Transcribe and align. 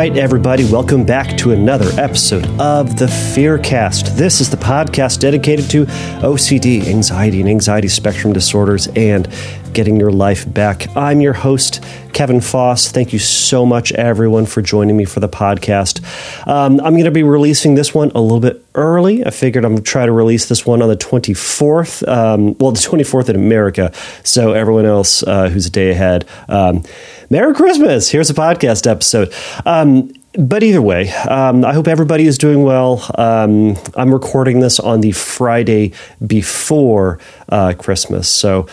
right, 0.00 0.16
everybody, 0.16 0.64
welcome 0.64 1.04
back 1.04 1.36
to 1.36 1.50
another 1.50 1.90
episode 2.00 2.46
of 2.58 2.98
the 2.98 3.04
Fearcast. 3.04 4.16
This 4.16 4.40
is 4.40 4.48
the 4.48 4.56
podcast 4.56 5.20
dedicated 5.20 5.68
to 5.72 5.84
OCD, 6.22 6.86
anxiety, 6.86 7.40
and 7.40 7.50
anxiety 7.50 7.88
spectrum 7.88 8.32
disorders, 8.32 8.88
and 8.96 9.28
getting 9.72 9.96
your 9.96 10.10
life 10.10 10.52
back. 10.52 10.94
I'm 10.96 11.20
your 11.20 11.32
host, 11.32 11.82
Kevin 12.12 12.40
Foss. 12.40 12.90
Thank 12.90 13.12
you 13.12 13.18
so 13.18 13.64
much, 13.64 13.92
everyone, 13.92 14.46
for 14.46 14.62
joining 14.62 14.96
me 14.96 15.04
for 15.04 15.20
the 15.20 15.28
podcast. 15.28 16.02
Um, 16.46 16.80
I'm 16.80 16.94
going 16.94 17.04
to 17.04 17.10
be 17.10 17.22
releasing 17.22 17.74
this 17.74 17.94
one 17.94 18.10
a 18.14 18.20
little 18.20 18.40
bit 18.40 18.64
early. 18.74 19.24
I 19.24 19.30
figured 19.30 19.64
I'm 19.64 19.72
going 19.72 19.84
to 19.84 19.90
try 19.90 20.06
to 20.06 20.12
release 20.12 20.48
this 20.48 20.66
one 20.66 20.82
on 20.82 20.88
the 20.88 20.96
24th. 20.96 22.06
Um, 22.08 22.56
well, 22.58 22.72
the 22.72 22.78
24th 22.78 23.28
in 23.28 23.36
America, 23.36 23.92
so 24.24 24.52
everyone 24.52 24.86
else 24.86 25.22
uh, 25.22 25.48
who's 25.48 25.66
a 25.66 25.70
day 25.70 25.90
ahead. 25.90 26.26
Um, 26.48 26.82
Merry 27.30 27.54
Christmas! 27.54 28.10
Here's 28.10 28.28
a 28.28 28.34
podcast 28.34 28.90
episode. 28.90 29.32
Um, 29.64 30.12
but 30.34 30.62
either 30.62 30.80
way, 30.80 31.10
um, 31.10 31.64
I 31.64 31.72
hope 31.72 31.88
everybody 31.88 32.26
is 32.26 32.38
doing 32.38 32.62
well. 32.62 33.04
Um, 33.16 33.76
I'm 33.96 34.12
recording 34.12 34.60
this 34.60 34.78
on 34.78 35.00
the 35.00 35.10
Friday 35.12 35.92
before 36.24 37.18
uh, 37.48 37.74
Christmas, 37.76 38.28
so 38.28 38.68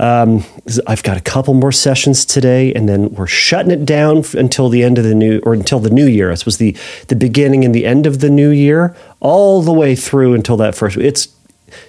um, 0.00 0.44
I've 0.86 1.02
got 1.02 1.18
a 1.18 1.20
couple 1.20 1.52
more 1.52 1.72
sessions 1.72 2.24
today, 2.24 2.72
and 2.72 2.88
then 2.88 3.10
we're 3.10 3.26
shutting 3.26 3.70
it 3.70 3.84
down 3.84 4.24
until 4.32 4.70
the 4.70 4.82
end 4.82 4.96
of 4.96 5.04
the 5.04 5.14
new 5.14 5.40
or 5.44 5.52
until 5.52 5.78
the 5.78 5.90
new 5.90 6.06
year. 6.06 6.30
This 6.30 6.46
was 6.46 6.56
the 6.56 6.74
the 7.08 7.16
beginning 7.16 7.66
and 7.66 7.74
the 7.74 7.84
end 7.84 8.06
of 8.06 8.20
the 8.20 8.30
new 8.30 8.48
year, 8.48 8.96
all 9.20 9.60
the 9.60 9.74
way 9.74 9.94
through 9.94 10.32
until 10.32 10.56
that 10.56 10.74
first. 10.74 10.96
It's 10.96 11.28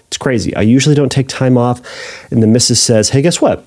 it's 0.08 0.18
crazy. 0.18 0.54
I 0.58 0.62
usually 0.62 0.94
don't 0.94 1.12
take 1.12 1.30
time 1.30 1.58
off, 1.58 1.82
and 2.32 2.44
the 2.44 2.48
missus 2.48 2.84
says, 2.84 3.12
"Hey, 3.12 3.22
guess 3.22 3.40
what?" 3.40 3.66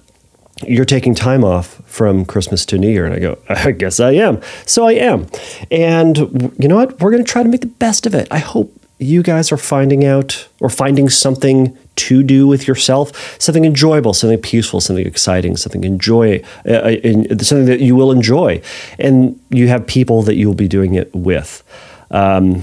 you're 0.68 0.84
taking 0.84 1.16
time 1.16 1.42
off 1.42 1.82
from 1.84 2.24
Christmas 2.24 2.64
to 2.66 2.78
New 2.78 2.88
Year. 2.88 3.04
And 3.04 3.14
I 3.14 3.18
go, 3.18 3.38
I 3.48 3.72
guess 3.72 3.98
I 3.98 4.12
am. 4.12 4.40
So 4.66 4.86
I 4.86 4.92
am. 4.92 5.26
And 5.70 6.16
you 6.58 6.68
know 6.68 6.76
what? 6.76 7.00
We're 7.00 7.10
going 7.10 7.24
to 7.24 7.30
try 7.30 7.42
to 7.42 7.48
make 7.48 7.62
the 7.62 7.66
best 7.66 8.06
of 8.06 8.14
it. 8.14 8.28
I 8.30 8.38
hope 8.38 8.72
you 8.98 9.22
guys 9.22 9.50
are 9.52 9.56
finding 9.56 10.04
out 10.04 10.48
or 10.60 10.68
finding 10.68 11.08
something 11.08 11.76
to 11.96 12.22
do 12.22 12.46
with 12.46 12.66
yourself, 12.66 13.40
something 13.40 13.64
enjoyable, 13.64 14.14
something 14.14 14.40
peaceful, 14.40 14.80
something 14.80 15.06
exciting, 15.06 15.56
something 15.56 15.84
enjoy, 15.84 16.42
uh, 16.66 16.72
uh 16.72 17.38
something 17.40 17.66
that 17.66 17.80
you 17.80 17.96
will 17.96 18.12
enjoy, 18.12 18.60
and 18.98 19.38
you 19.50 19.68
have 19.68 19.86
people 19.86 20.22
that 20.22 20.36
you 20.36 20.46
will 20.46 20.54
be 20.54 20.68
doing 20.68 20.94
it 20.94 21.14
with. 21.14 21.62
Um, 22.10 22.62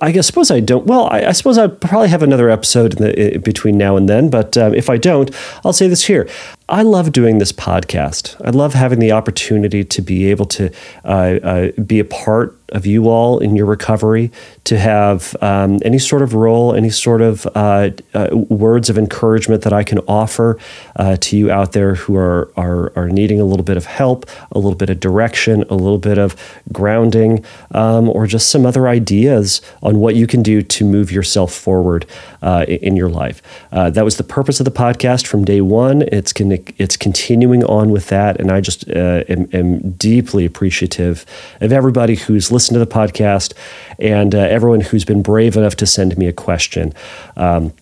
I 0.00 0.10
guess, 0.10 0.26
suppose 0.26 0.50
I 0.50 0.60
don't. 0.60 0.86
Well, 0.86 1.08
I, 1.10 1.26
I 1.26 1.32
suppose 1.32 1.56
I 1.56 1.68
probably 1.68 2.08
have 2.08 2.22
another 2.22 2.50
episode 2.50 2.94
in 2.94 3.02
the, 3.02 3.34
in 3.34 3.40
between 3.42 3.78
now 3.78 3.96
and 3.96 4.08
then. 4.08 4.28
But 4.28 4.56
um, 4.56 4.74
if 4.74 4.90
I 4.90 4.96
don't, 4.96 5.30
I'll 5.64 5.72
say 5.72 5.86
this 5.86 6.04
here: 6.04 6.28
I 6.68 6.82
love 6.82 7.12
doing 7.12 7.38
this 7.38 7.52
podcast. 7.52 8.40
I 8.44 8.50
love 8.50 8.74
having 8.74 8.98
the 8.98 9.12
opportunity 9.12 9.84
to 9.84 10.02
be 10.02 10.30
able 10.30 10.46
to 10.46 10.72
uh, 11.04 11.38
uh, 11.42 11.70
be 11.82 12.00
a 12.00 12.04
part 12.04 12.58
of 12.70 12.86
you 12.86 13.08
all 13.08 13.38
in 13.38 13.54
your 13.54 13.66
recovery, 13.66 14.30
to 14.64 14.78
have 14.78 15.36
um, 15.40 15.78
any 15.84 15.98
sort 15.98 16.22
of 16.22 16.34
role, 16.34 16.74
any 16.74 16.90
sort 16.90 17.20
of 17.20 17.46
uh, 17.54 17.90
uh 18.14 18.28
words 18.32 18.88
of 18.90 18.98
encouragement 18.98 19.62
that 19.62 19.72
I 19.72 19.84
can 19.84 19.98
offer 20.08 20.58
uh, 20.96 21.16
to 21.20 21.36
you 21.36 21.50
out 21.50 21.72
there 21.72 21.94
who 21.94 22.16
are, 22.16 22.50
are, 22.56 22.92
are 22.96 23.08
needing 23.08 23.40
a 23.40 23.44
little 23.44 23.64
bit 23.64 23.76
of 23.76 23.86
help, 23.86 24.26
a 24.52 24.58
little 24.58 24.76
bit 24.76 24.90
of 24.90 25.00
direction, 25.00 25.64
a 25.68 25.74
little 25.74 25.98
bit 25.98 26.18
of 26.18 26.34
grounding, 26.72 27.44
um, 27.72 28.08
or 28.08 28.26
just 28.26 28.48
some 28.48 28.64
other 28.66 28.88
ideas 28.88 29.60
on 29.82 29.98
what 29.98 30.14
you 30.14 30.26
can 30.26 30.42
do 30.42 30.62
to 30.62 30.84
move 30.84 31.12
yourself 31.12 31.52
forward 31.52 32.06
uh, 32.42 32.64
in 32.68 32.96
your 32.96 33.08
life. 33.08 33.42
that 33.70 34.04
was 34.04 34.16
the 34.16 34.24
purpose 34.24 34.60
of 34.60 34.64
the 34.64 34.70
podcast 34.70 35.26
from 35.26 35.44
day 35.44 35.60
one. 35.60 36.02
It's 36.02 36.32
going 36.32 36.64
it's 36.78 36.96
continuing 36.96 37.64
on 37.64 37.90
with 37.90 38.08
that, 38.08 38.40
and 38.40 38.50
I 38.50 38.60
just 38.60 38.88
uh, 38.90 39.24
am, 39.28 39.48
am, 39.52 39.92
deeply 39.92 40.44
appreciative 40.44 41.24
of 41.60 41.72
everybody 41.72 42.16
who's 42.16 42.50
listened 42.54 42.76
to 42.76 42.78
the 42.78 42.86
podcast 42.86 43.52
and 43.98 44.34
uh, 44.34 44.38
everyone 44.38 44.80
who's 44.80 45.04
been 45.04 45.22
brave 45.22 45.56
enough 45.56 45.76
to 45.76 45.86
send 45.86 46.16
me 46.16 46.26
a 46.26 46.32
question. 46.32 46.94
Um, 47.36 47.72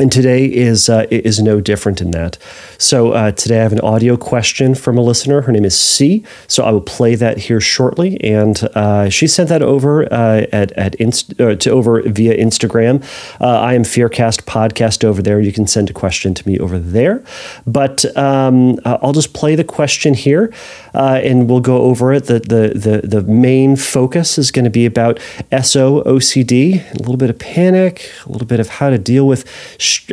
and 0.00 0.10
today 0.10 0.46
is 0.46 0.88
uh, 0.88 1.06
is 1.10 1.40
no 1.40 1.60
different 1.60 2.00
in 2.00 2.10
that. 2.10 2.36
So 2.78 3.12
uh, 3.12 3.30
today 3.30 3.60
I 3.60 3.62
have 3.62 3.72
an 3.72 3.80
audio 3.80 4.16
question 4.16 4.74
from 4.74 4.98
a 4.98 5.00
listener. 5.00 5.42
Her 5.42 5.52
name 5.52 5.64
is 5.64 5.78
C. 5.78 6.24
So 6.48 6.64
I 6.64 6.72
will 6.72 6.80
play 6.80 7.14
that 7.14 7.38
here 7.38 7.60
shortly, 7.60 8.20
and 8.20 8.60
uh, 8.74 9.08
she 9.08 9.26
sent 9.28 9.48
that 9.50 9.62
over 9.62 10.12
uh, 10.12 10.46
at 10.52 10.72
at 10.72 10.96
inst- 10.96 11.40
uh, 11.40 11.54
to 11.56 11.70
over 11.70 12.02
via 12.02 12.36
Instagram. 12.36 13.04
Uh, 13.40 13.60
I 13.60 13.74
am 13.74 13.82
Fearcast 13.84 14.42
podcast 14.42 15.04
over 15.04 15.22
there. 15.22 15.40
You 15.40 15.52
can 15.52 15.66
send 15.66 15.90
a 15.90 15.92
question 15.92 16.34
to 16.34 16.48
me 16.48 16.58
over 16.58 16.78
there, 16.78 17.22
but 17.66 18.04
um, 18.16 18.80
I'll 18.84 19.12
just 19.12 19.32
play 19.32 19.54
the 19.54 19.64
question 19.64 20.14
here, 20.14 20.52
and 20.92 21.48
we'll 21.48 21.60
go 21.60 21.82
over 21.82 22.12
it. 22.12 22.24
The 22.24 22.40
the 22.40 22.72
the 22.76 23.06
the 23.06 23.22
main 23.22 23.76
focus 23.76 24.38
is 24.38 24.50
going 24.50 24.64
to 24.64 24.70
be 24.70 24.86
about 24.86 25.20
SO 25.62 26.02
OCD, 26.02 26.90
a 26.94 26.98
little 26.98 27.16
bit 27.16 27.30
of 27.30 27.38
panic, 27.38 28.10
a 28.26 28.32
little 28.32 28.48
bit 28.48 28.58
of 28.58 28.68
how 28.68 28.90
to 28.90 28.98
deal 28.98 29.28
with 29.28 29.44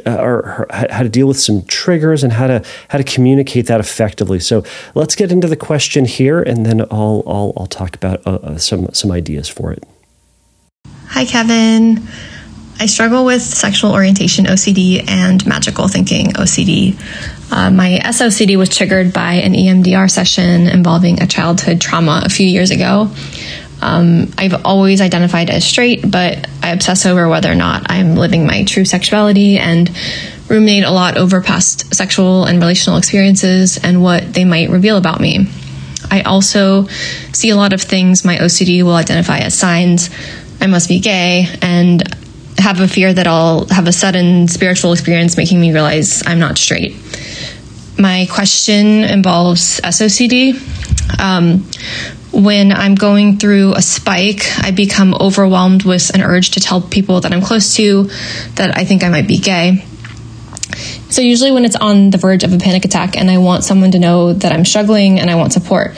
uh, 0.05 0.17
or 0.17 0.67
how 0.69 1.03
to 1.03 1.09
deal 1.09 1.27
with 1.27 1.39
some 1.39 1.63
triggers 1.65 2.23
and 2.23 2.33
how 2.33 2.47
to 2.47 2.63
how 2.89 2.97
to 2.97 3.03
communicate 3.03 3.67
that 3.67 3.79
effectively. 3.79 4.39
So 4.39 4.63
let's 4.95 5.15
get 5.15 5.31
into 5.31 5.47
the 5.47 5.55
question 5.55 6.05
here, 6.05 6.41
and 6.41 6.65
then 6.65 6.81
I'll 6.91 7.23
I'll, 7.25 7.53
I'll 7.57 7.67
talk 7.67 7.95
about 7.95 8.25
uh, 8.25 8.39
uh 8.43 8.57
some 8.57 8.93
some 8.93 9.11
ideas 9.11 9.47
for 9.49 9.71
it. 9.71 9.83
Hi, 11.07 11.25
Kevin. 11.25 12.07
I 12.79 12.87
struggle 12.87 13.25
with 13.25 13.43
sexual 13.43 13.91
orientation 13.91 14.45
OCD 14.45 15.07
and 15.07 15.45
magical 15.45 15.87
thinking 15.87 16.29
OCD. 16.29 16.99
Uh, 17.51 17.69
my 17.69 17.99
SOCD 18.05 18.57
was 18.57 18.75
triggered 18.75 19.13
by 19.13 19.33
an 19.33 19.53
EMDR 19.53 20.09
session 20.09 20.67
involving 20.67 21.21
a 21.21 21.27
childhood 21.27 21.79
trauma 21.79 22.23
a 22.25 22.29
few 22.29 22.47
years 22.47 22.71
ago. 22.71 23.11
Um, 23.81 24.31
I've 24.37 24.65
always 24.65 25.01
identified 25.01 25.49
as 25.49 25.65
straight, 25.65 26.09
but 26.09 26.47
I 26.61 26.69
obsess 26.69 27.05
over 27.05 27.27
whether 27.27 27.51
or 27.51 27.55
not 27.55 27.83
I'm 27.89 28.15
living 28.15 28.45
my 28.45 28.63
true 28.63 28.85
sexuality 28.85 29.57
and 29.57 29.89
ruminate 30.47 30.83
a 30.83 30.91
lot 30.91 31.17
over 31.17 31.41
past 31.41 31.95
sexual 31.95 32.45
and 32.45 32.59
relational 32.59 32.97
experiences 32.97 33.79
and 33.83 34.03
what 34.03 34.33
they 34.33 34.45
might 34.45 34.69
reveal 34.69 34.97
about 34.97 35.19
me. 35.19 35.47
I 36.09 36.21
also 36.21 36.87
see 37.31 37.49
a 37.49 37.55
lot 37.55 37.73
of 37.73 37.81
things 37.81 38.25
my 38.25 38.37
OCD 38.37 38.83
will 38.83 38.95
identify 38.95 39.39
as 39.39 39.57
signs. 39.57 40.09
I 40.59 40.67
must 40.67 40.89
be 40.89 40.99
gay 40.99 41.47
and 41.61 42.03
have 42.57 42.81
a 42.81 42.87
fear 42.87 43.13
that 43.13 43.27
I'll 43.27 43.65
have 43.69 43.87
a 43.87 43.93
sudden 43.93 44.47
spiritual 44.47 44.93
experience 44.93 45.37
making 45.37 45.59
me 45.59 45.71
realize 45.71 46.21
I'm 46.25 46.39
not 46.39 46.57
straight. 46.57 46.95
My 47.97 48.27
question 48.29 49.03
involves 49.03 49.79
SOCD. 49.81 50.53
Um, 51.19 51.65
when 52.31 52.71
I'm 52.71 52.95
going 52.95 53.37
through 53.37 53.73
a 53.73 53.81
spike, 53.81 54.43
I 54.59 54.71
become 54.71 55.13
overwhelmed 55.13 55.83
with 55.83 56.13
an 56.15 56.21
urge 56.21 56.51
to 56.51 56.59
tell 56.59 56.81
people 56.81 57.21
that 57.21 57.33
I'm 57.33 57.41
close 57.41 57.75
to 57.75 58.03
that 58.55 58.77
I 58.77 58.85
think 58.85 59.03
I 59.03 59.09
might 59.09 59.27
be 59.27 59.37
gay. 59.37 59.85
So, 61.09 61.21
usually, 61.21 61.51
when 61.51 61.65
it's 61.65 61.75
on 61.75 62.09
the 62.09 62.17
verge 62.17 62.45
of 62.45 62.53
a 62.53 62.57
panic 62.57 62.85
attack 62.85 63.17
and 63.17 63.29
I 63.29 63.37
want 63.37 63.65
someone 63.65 63.91
to 63.91 63.99
know 63.99 64.31
that 64.31 64.53
I'm 64.53 64.63
struggling 64.63 65.19
and 65.19 65.29
I 65.29 65.35
want 65.35 65.51
support, 65.51 65.91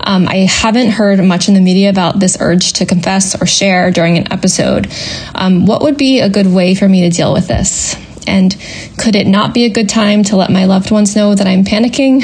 um, 0.00 0.28
I 0.28 0.46
haven't 0.50 0.90
heard 0.90 1.24
much 1.24 1.48
in 1.48 1.54
the 1.54 1.60
media 1.62 1.88
about 1.88 2.20
this 2.20 2.36
urge 2.38 2.74
to 2.74 2.84
confess 2.84 3.40
or 3.40 3.46
share 3.46 3.90
during 3.90 4.18
an 4.18 4.30
episode. 4.30 4.92
Um, 5.34 5.64
what 5.64 5.82
would 5.82 5.96
be 5.96 6.20
a 6.20 6.28
good 6.28 6.46
way 6.46 6.74
for 6.74 6.86
me 6.86 7.08
to 7.08 7.10
deal 7.10 7.32
with 7.32 7.48
this? 7.48 7.96
And 8.26 8.56
could 8.98 9.14
it 9.14 9.26
not 9.26 9.54
be 9.54 9.64
a 9.64 9.70
good 9.70 9.88
time 9.88 10.22
to 10.24 10.36
let 10.36 10.50
my 10.50 10.64
loved 10.64 10.90
ones 10.90 11.14
know 11.14 11.34
that 11.34 11.46
I'm 11.46 11.64
panicking? 11.64 12.22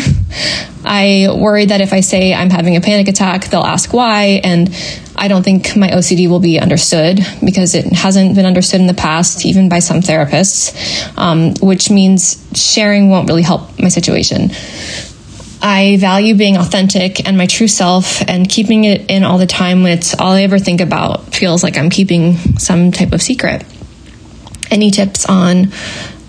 I 0.85 1.29
worry 1.35 1.67
that 1.67 1.81
if 1.81 1.93
I 1.93 2.01
say 2.01 2.35
I'm 2.35 2.51
having 2.51 2.77
a 2.77 2.81
panic 2.81 3.09
attack, 3.09 3.47
they'll 3.47 3.63
ask 3.63 3.93
why. 3.93 4.41
And 4.45 4.75
I 5.17 5.29
don't 5.29 5.43
think 5.43 5.77
my 5.77 5.89
OCD 5.89 6.29
will 6.29 6.41
be 6.41 6.59
understood 6.59 7.21
because 7.45 7.75
it 7.75 7.87
hasn't 7.93 8.35
been 8.35 8.47
understood 8.47 8.81
in 8.81 8.87
the 8.87 8.95
past, 8.95 9.47
even 9.47 9.69
by 9.69 9.79
some 9.79 10.01
therapists, 10.01 11.17
um, 11.17 11.55
which 11.67 11.91
means 11.91 12.47
sharing 12.55 13.09
won't 13.09 13.29
really 13.29 13.43
help 13.43 13.79
my 13.81 13.89
situation. 13.89 14.51
I 15.63 15.97
value 15.99 16.35
being 16.35 16.59
authentic 16.59 17.27
and 17.27 17.39
my 17.39 17.47
true 17.47 17.69
self, 17.69 18.21
and 18.29 18.47
keeping 18.47 18.85
it 18.85 19.11
in 19.11 19.25
all 19.25 19.39
the 19.39 19.47
time 19.47 19.87
it's 19.87 20.15
all 20.21 20.33
I 20.33 20.43
ever 20.43 20.59
think 20.59 20.83
about 20.83 21.35
feels 21.35 21.63
like 21.63 21.79
I'm 21.79 21.89
keeping 21.89 22.35
some 22.59 22.93
type 22.93 23.13
of 23.13 23.23
secret 23.23 23.65
any 24.75 24.91
tips 24.91 25.25
on 25.27 25.73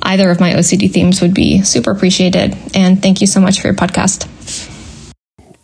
either 0.04 0.30
of 0.30 0.40
my 0.40 0.54
OCD 0.54 0.90
themes 0.90 1.22
would 1.22 1.34
be 1.34 1.64
super 1.64 1.92
appreciated. 1.92 2.56
And 2.74 3.02
thank 3.02 3.20
you 3.20 3.28
so 3.28 3.42
much 3.42 3.60
for 3.60 3.68
your 3.68 3.76
podcast. 3.76 4.30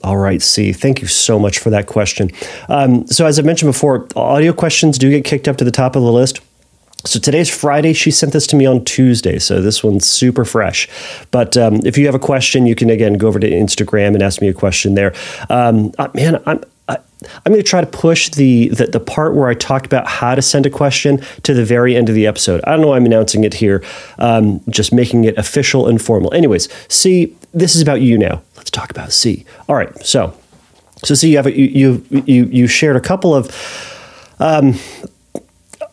All 0.04 0.18
right, 0.18 0.42
C. 0.42 0.74
Thank 0.74 1.02
you 1.02 1.08
so 1.08 1.38
much 1.38 1.60
for 1.60 1.70
that 1.70 1.86
question. 1.86 2.32
Um, 2.68 3.06
so, 3.06 3.28
as 3.28 3.38
I 3.38 3.44
mentioned 3.44 3.70
before, 3.72 4.08
audio 4.16 4.52
questions 4.52 4.98
do 4.98 5.12
get 5.12 5.24
kicked 5.24 5.48
up 5.48 5.58
to 5.58 5.64
the 5.64 5.72
top 5.72 5.96
of 5.96 6.02
the 6.02 6.12
list. 6.12 6.42
So 7.04 7.20
today's 7.20 7.50
Friday. 7.50 7.94
She 7.94 8.12
sent 8.12 8.32
this 8.32 8.46
to 8.48 8.56
me 8.56 8.68
on 8.68 8.86
Tuesday, 8.86 9.40
so 9.40 9.60
this 9.60 9.84
one's 9.84 10.08
super 10.08 10.46
fresh. 10.46 10.88
But 11.32 11.58
um, 11.58 11.80
if 11.84 11.98
you 11.98 12.06
have 12.06 12.14
a 12.14 12.20
question, 12.20 12.68
you 12.68 12.76
can 12.76 12.92
again 12.92 13.14
go 13.14 13.28
over 13.28 13.40
to 13.40 13.50
Instagram 13.50 14.14
and 14.14 14.22
ask 14.22 14.40
me 14.40 14.48
a 14.48 14.54
question 14.54 14.94
there. 14.94 15.14
Um, 15.50 15.92
uh, 15.98 16.10
man, 16.14 16.42
I'm 16.46 16.64
I'm 17.46 17.52
going 17.52 17.64
to 17.64 17.70
try 17.70 17.82
to 17.82 17.88
push 17.88 18.30
the, 18.30 18.70
the, 18.70 18.88
the 18.88 19.00
part 19.00 19.36
where 19.36 19.48
I 19.48 19.54
talked 19.54 19.86
about 19.86 20.08
how 20.08 20.36
to 20.36 20.42
send 20.42 20.66
a 20.66 20.70
question 20.70 21.22
to 21.44 21.54
the 21.54 21.64
very 21.64 21.96
end 21.96 22.10
of 22.10 22.16
the 22.16 22.28
episode. 22.28 22.62
I 22.66 22.72
don't 22.72 22.82
know 22.82 22.88
why 22.88 22.98
I'm 22.98 23.06
announcing 23.06 23.44
it 23.44 23.54
here, 23.54 23.84
um, 24.18 24.62
just 24.70 24.92
making 24.92 25.26
it 25.26 25.38
official 25.38 25.88
and 25.88 26.02
formal. 26.02 26.34
Anyways, 26.34 26.68
C, 26.88 27.36
this 27.54 27.76
is 27.76 27.82
about 27.82 28.02
you 28.02 28.18
now. 28.18 28.42
Let's 28.58 28.72
talk 28.72 28.90
about 28.92 29.12
C. 29.12 29.46
All 29.68 29.76
right, 29.76 29.94
so 30.06 30.34
So, 31.04 31.16
C, 31.16 31.32
you 31.32 31.38
have 31.38 31.48
a, 31.48 31.58
you 31.58 32.06
you 32.12 32.46
you 32.46 32.68
shared 32.68 32.96
a 32.96 33.02
couple 33.02 33.34
of 33.34 33.50
um, 34.40 34.76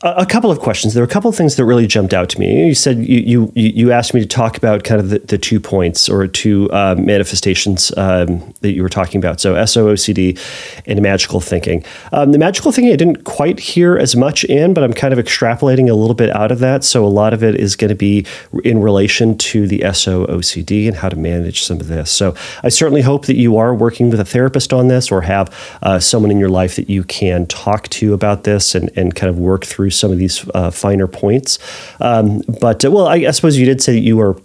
a 0.02 0.26
couple 0.26 0.50
of 0.50 0.60
questions. 0.60 0.94
There 0.94 1.02
were 1.02 1.08
a 1.08 1.10
couple 1.10 1.28
of 1.28 1.34
things 1.34 1.56
that 1.56 1.64
really 1.64 1.86
jumped 1.86 2.14
out 2.14 2.28
to 2.30 2.40
me. 2.40 2.66
You 2.66 2.74
said 2.74 2.98
you 2.98 3.50
you, 3.54 3.70
you 3.70 3.92
asked 3.92 4.14
me 4.14 4.20
to 4.20 4.26
talk 4.26 4.56
about 4.56 4.84
kind 4.84 5.00
of 5.00 5.10
the, 5.10 5.18
the 5.18 5.38
two 5.38 5.58
points 5.58 6.08
or 6.08 6.26
two 6.28 6.70
um, 6.72 7.04
manifestations 7.04 7.92
um, 7.96 8.54
that 8.60 8.72
you 8.72 8.82
were 8.82 8.88
talking 8.88 9.18
about. 9.18 9.40
So 9.40 9.54
SOOCD 9.54 10.38
and 10.86 11.02
magical 11.02 11.40
thinking. 11.40 11.84
Um, 12.12 12.32
the 12.32 12.38
magical 12.38 12.70
thinking 12.70 12.92
I 12.92 12.96
didn't 12.96 13.24
quite 13.24 13.58
hear 13.58 13.96
as 13.96 14.14
much 14.14 14.44
in, 14.44 14.72
but 14.72 14.84
I'm 14.84 14.92
kind 14.92 15.12
of 15.12 15.18
extrapolating 15.18 15.90
a 15.90 15.94
little 15.94 16.14
bit 16.14 16.30
out 16.30 16.52
of 16.52 16.60
that. 16.60 16.84
So 16.84 17.04
a 17.04 17.08
lot 17.08 17.34
of 17.34 17.42
it 17.42 17.56
is 17.56 17.74
going 17.74 17.88
to 17.88 17.96
be 17.96 18.24
in 18.62 18.80
relation 18.80 19.36
to 19.38 19.66
the 19.66 19.80
SOOCD 19.80 20.86
and 20.86 20.96
how 20.96 21.08
to 21.08 21.16
manage 21.16 21.62
some 21.62 21.80
of 21.80 21.88
this. 21.88 22.10
So 22.10 22.36
I 22.62 22.68
certainly 22.68 23.02
hope 23.02 23.26
that 23.26 23.36
you 23.36 23.56
are 23.56 23.74
working 23.74 24.10
with 24.10 24.20
a 24.20 24.24
therapist 24.24 24.72
on 24.72 24.86
this 24.88 25.10
or 25.10 25.22
have 25.22 25.52
uh, 25.82 25.98
someone 25.98 26.30
in 26.30 26.38
your 26.38 26.50
life 26.50 26.76
that 26.76 26.88
you 26.88 27.02
can 27.02 27.46
talk 27.46 27.88
to 27.88 28.14
about 28.14 28.44
this 28.44 28.76
and, 28.76 28.90
and 28.96 29.14
kind 29.16 29.28
of 29.28 29.38
work 29.38 29.64
through 29.64 29.87
some 29.90 30.12
of 30.12 30.18
these 30.18 30.48
uh, 30.54 30.70
finer 30.70 31.06
points. 31.06 31.58
Um, 32.00 32.42
but 32.60 32.84
uh, 32.84 32.90
well, 32.90 33.06
I, 33.06 33.16
I, 33.16 33.30
suppose 33.30 33.56
you 33.56 33.66
did 33.66 33.82
say 33.82 33.92
that 33.92 34.00
you 34.00 34.16
were 34.16 34.40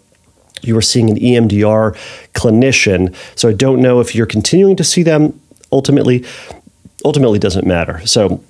you 0.61 0.75
were 0.75 0.81
seeing 0.81 1.09
an 1.09 1.17
EMDR 1.17 1.95
clinician, 2.33 3.15
so 3.35 3.49
I 3.49 3.53
don't 3.53 3.81
know 3.81 3.99
if 3.99 4.15
you're 4.15 4.25
continuing 4.25 4.75
to 4.77 4.83
see 4.83 5.03
them. 5.03 5.39
Ultimately, 5.71 6.23
ultimately 7.03 7.39
doesn't 7.39 7.65
matter. 7.65 8.05
So 8.05 8.41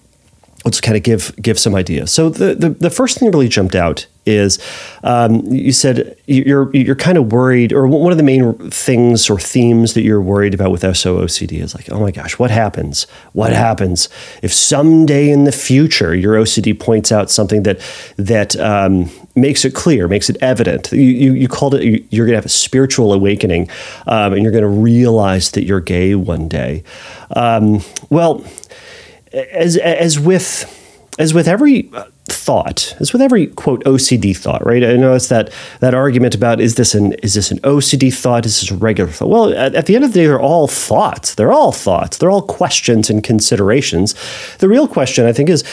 let's 0.65 0.81
kind 0.81 0.97
of 0.97 1.03
give 1.03 1.35
give 1.41 1.59
some 1.59 1.75
ideas. 1.75 2.11
So 2.11 2.29
the, 2.29 2.55
the, 2.55 2.69
the 2.69 2.89
first 2.89 3.17
thing 3.17 3.29
that 3.29 3.35
really 3.35 3.49
jumped 3.49 3.75
out 3.75 4.05
is 4.25 4.59
um, 5.03 5.41
you 5.45 5.71
said 5.71 6.17
you're 6.25 6.73
you're 6.75 6.95
kind 6.95 7.17
of 7.17 7.31
worried, 7.31 7.73
or 7.73 7.87
one 7.87 8.11
of 8.11 8.17
the 8.17 8.23
main 8.23 8.53
things 8.69 9.29
or 9.29 9.39
themes 9.39 9.93
that 9.93 10.01
you're 10.01 10.21
worried 10.21 10.53
about 10.53 10.71
with 10.71 10.83
SOOCD 10.83 11.61
is 11.61 11.75
like, 11.75 11.91
oh 11.91 11.99
my 11.99 12.11
gosh, 12.11 12.39
what 12.39 12.51
happens? 12.51 13.07
What 13.33 13.51
happens 13.51 14.09
if 14.41 14.53
someday 14.53 15.29
in 15.29 15.43
the 15.43 15.51
future 15.51 16.15
your 16.15 16.35
OCD 16.35 16.79
points 16.79 17.11
out 17.11 17.29
something 17.29 17.63
that 17.63 17.79
that 18.17 18.55
um, 18.57 19.09
makes 19.35 19.65
it 19.65 19.73
clear, 19.73 20.07
makes 20.07 20.29
it 20.29 20.37
evident? 20.41 20.91
You 20.91 21.01
you, 21.01 21.33
you 21.33 21.47
called 21.47 21.75
it 21.75 22.05
you're 22.09 22.25
going 22.25 22.33
to 22.33 22.37
have 22.37 22.45
a 22.45 22.49
spiritual 22.49 23.13
awakening, 23.13 23.69
um, 24.07 24.33
and 24.33 24.43
you're 24.43 24.51
going 24.51 24.63
to 24.63 24.67
realize 24.67 25.51
that 25.51 25.65
you're 25.65 25.81
gay 25.81 26.15
one 26.15 26.47
day. 26.47 26.83
Um, 27.35 27.81
well 28.09 28.45
as 29.33 29.77
as 29.77 30.19
with 30.19 30.69
as 31.19 31.33
with 31.33 31.47
every 31.47 31.91
thought, 32.25 32.95
as 32.99 33.11
with 33.11 33.21
every 33.21 33.47
quote 33.47 33.83
OCD 33.83 34.35
thought, 34.35 34.65
right? 34.65 34.83
I 34.83 34.95
know 34.95 35.13
it's 35.13 35.27
that 35.27 35.51
that 35.81 35.93
argument 35.93 36.35
about 36.35 36.61
is 36.61 36.75
this 36.75 36.95
an 36.95 37.13
is 37.23 37.33
this 37.33 37.51
an 37.51 37.59
OCD 37.59 38.13
thought? 38.13 38.45
Is 38.45 38.61
this 38.61 38.71
a 38.71 38.75
regular 38.75 39.11
thought? 39.11 39.29
Well, 39.29 39.53
at, 39.53 39.75
at 39.75 39.85
the 39.87 39.95
end 39.95 40.05
of 40.05 40.13
the 40.13 40.19
day, 40.21 40.25
they're 40.27 40.39
all 40.39 40.67
thoughts. 40.67 41.35
They're 41.35 41.51
all 41.51 41.71
thoughts. 41.71 42.17
They're 42.17 42.31
all 42.31 42.41
questions 42.41 43.09
and 43.09 43.23
considerations. 43.23 44.15
The 44.59 44.69
real 44.69 44.87
question, 44.87 45.25
I 45.25 45.33
think, 45.33 45.49
is 45.49 45.63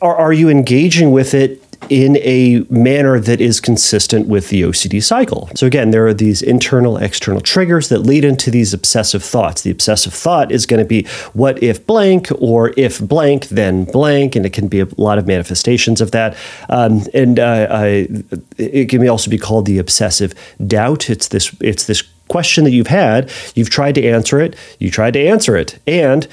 are, 0.00 0.16
are 0.16 0.32
you 0.32 0.48
engaging 0.48 1.10
with 1.10 1.34
it 1.34 1.62
in 1.88 2.16
a 2.18 2.64
manner 2.68 3.20
that 3.20 3.40
is 3.40 3.60
consistent 3.60 4.26
with 4.26 4.48
the 4.48 4.62
OCD 4.62 5.02
cycle. 5.02 5.50
So, 5.54 5.66
again, 5.66 5.90
there 5.90 6.06
are 6.06 6.14
these 6.14 6.42
internal, 6.42 6.96
external 6.96 7.40
triggers 7.40 7.88
that 7.88 8.00
lead 8.00 8.24
into 8.24 8.50
these 8.50 8.74
obsessive 8.74 9.22
thoughts. 9.22 9.62
The 9.62 9.70
obsessive 9.70 10.12
thought 10.12 10.50
is 10.50 10.66
going 10.66 10.82
to 10.82 10.88
be, 10.88 11.06
what 11.32 11.62
if 11.62 11.86
blank, 11.86 12.28
or 12.38 12.72
if 12.76 13.00
blank, 13.00 13.48
then 13.48 13.84
blank, 13.84 14.36
and 14.36 14.44
it 14.44 14.52
can 14.52 14.68
be 14.68 14.80
a 14.80 14.88
lot 14.96 15.18
of 15.18 15.26
manifestations 15.26 16.00
of 16.00 16.10
that. 16.10 16.36
Um, 16.68 17.02
and 17.14 17.38
uh, 17.38 17.68
I, 17.70 18.08
it 18.58 18.88
can 18.88 19.06
also 19.08 19.30
be 19.30 19.38
called 19.38 19.66
the 19.66 19.78
obsessive 19.78 20.34
doubt. 20.66 21.10
It's 21.10 21.28
this, 21.28 21.54
it's 21.60 21.86
this 21.86 22.02
question 22.28 22.64
that 22.64 22.70
you've 22.70 22.86
had, 22.88 23.30
you've 23.54 23.70
tried 23.70 23.94
to 23.94 24.04
answer 24.04 24.40
it, 24.40 24.56
you 24.78 24.90
tried 24.90 25.12
to 25.12 25.26
answer 25.26 25.56
it, 25.56 25.78
and 25.86 26.26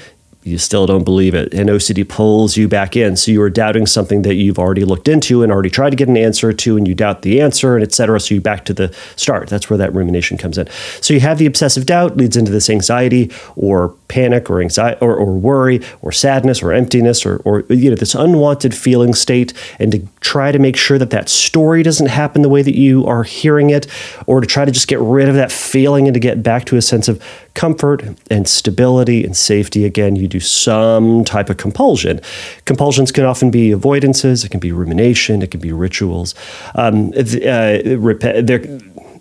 you 0.44 0.58
still 0.58 0.86
don't 0.86 1.04
believe 1.04 1.34
it. 1.34 1.54
And 1.54 1.70
OCD 1.70 2.06
pulls 2.06 2.54
you 2.54 2.68
back 2.68 2.96
in. 2.96 3.16
So 3.16 3.32
you 3.32 3.40
are 3.40 3.48
doubting 3.48 3.86
something 3.86 4.22
that 4.22 4.34
you've 4.34 4.58
already 4.58 4.84
looked 4.84 5.08
into 5.08 5.42
and 5.42 5.50
already 5.50 5.70
tried 5.70 5.90
to 5.90 5.96
get 5.96 6.06
an 6.06 6.18
answer 6.18 6.52
to, 6.52 6.76
and 6.76 6.86
you 6.86 6.94
doubt 6.94 7.22
the 7.22 7.40
answer, 7.40 7.74
and 7.74 7.82
et 7.82 7.92
cetera. 7.92 8.20
So 8.20 8.34
you 8.34 8.42
back 8.42 8.66
to 8.66 8.74
the 8.74 8.94
start. 9.16 9.48
That's 9.48 9.70
where 9.70 9.78
that 9.78 9.94
rumination 9.94 10.36
comes 10.36 10.58
in. 10.58 10.68
So 11.00 11.14
you 11.14 11.20
have 11.20 11.38
the 11.38 11.46
obsessive 11.46 11.86
doubt 11.86 12.18
leads 12.18 12.36
into 12.36 12.52
this 12.52 12.68
anxiety 12.68 13.32
or 13.56 13.94
panic 14.08 14.50
or 14.50 14.60
anxiety 14.60 14.98
or, 15.00 15.16
or 15.16 15.32
worry 15.32 15.80
or 16.02 16.12
sadness 16.12 16.62
or 16.62 16.72
emptiness 16.72 17.24
or, 17.24 17.38
or 17.46 17.64
you 17.70 17.88
know 17.88 17.96
this 17.96 18.14
unwanted 18.14 18.74
feeling 18.74 19.14
state, 19.14 19.54
and 19.78 19.92
to 19.92 20.06
try 20.20 20.52
to 20.52 20.58
make 20.58 20.76
sure 20.76 20.98
that 20.98 21.08
that 21.08 21.30
story 21.30 21.82
doesn't 21.82 22.08
happen 22.08 22.42
the 22.42 22.50
way 22.50 22.60
that 22.60 22.76
you 22.76 23.06
are 23.06 23.22
hearing 23.22 23.70
it, 23.70 23.86
or 24.26 24.42
to 24.42 24.46
try 24.46 24.66
to 24.66 24.72
just 24.72 24.88
get 24.88 25.00
rid 25.00 25.26
of 25.26 25.34
that 25.36 25.50
feeling 25.50 26.06
and 26.06 26.12
to 26.12 26.20
get 26.20 26.42
back 26.42 26.66
to 26.66 26.76
a 26.76 26.82
sense 26.82 27.08
of 27.08 27.22
comfort 27.54 28.04
and 28.30 28.48
stability 28.48 29.24
and 29.24 29.36
safety. 29.36 29.84
Again, 29.84 30.16
you 30.16 30.28
do 30.28 30.40
some 30.40 31.24
type 31.24 31.48
of 31.50 31.56
compulsion. 31.56 32.20
Compulsions 32.64 33.12
can 33.12 33.24
often 33.24 33.50
be 33.50 33.70
avoidances, 33.70 34.44
it 34.44 34.50
can 34.50 34.60
be 34.60 34.72
rumination, 34.72 35.42
it 35.42 35.50
can 35.50 35.60
be 35.60 35.72
rituals. 35.72 36.34
Um, 36.74 37.12
uh, 37.16 37.78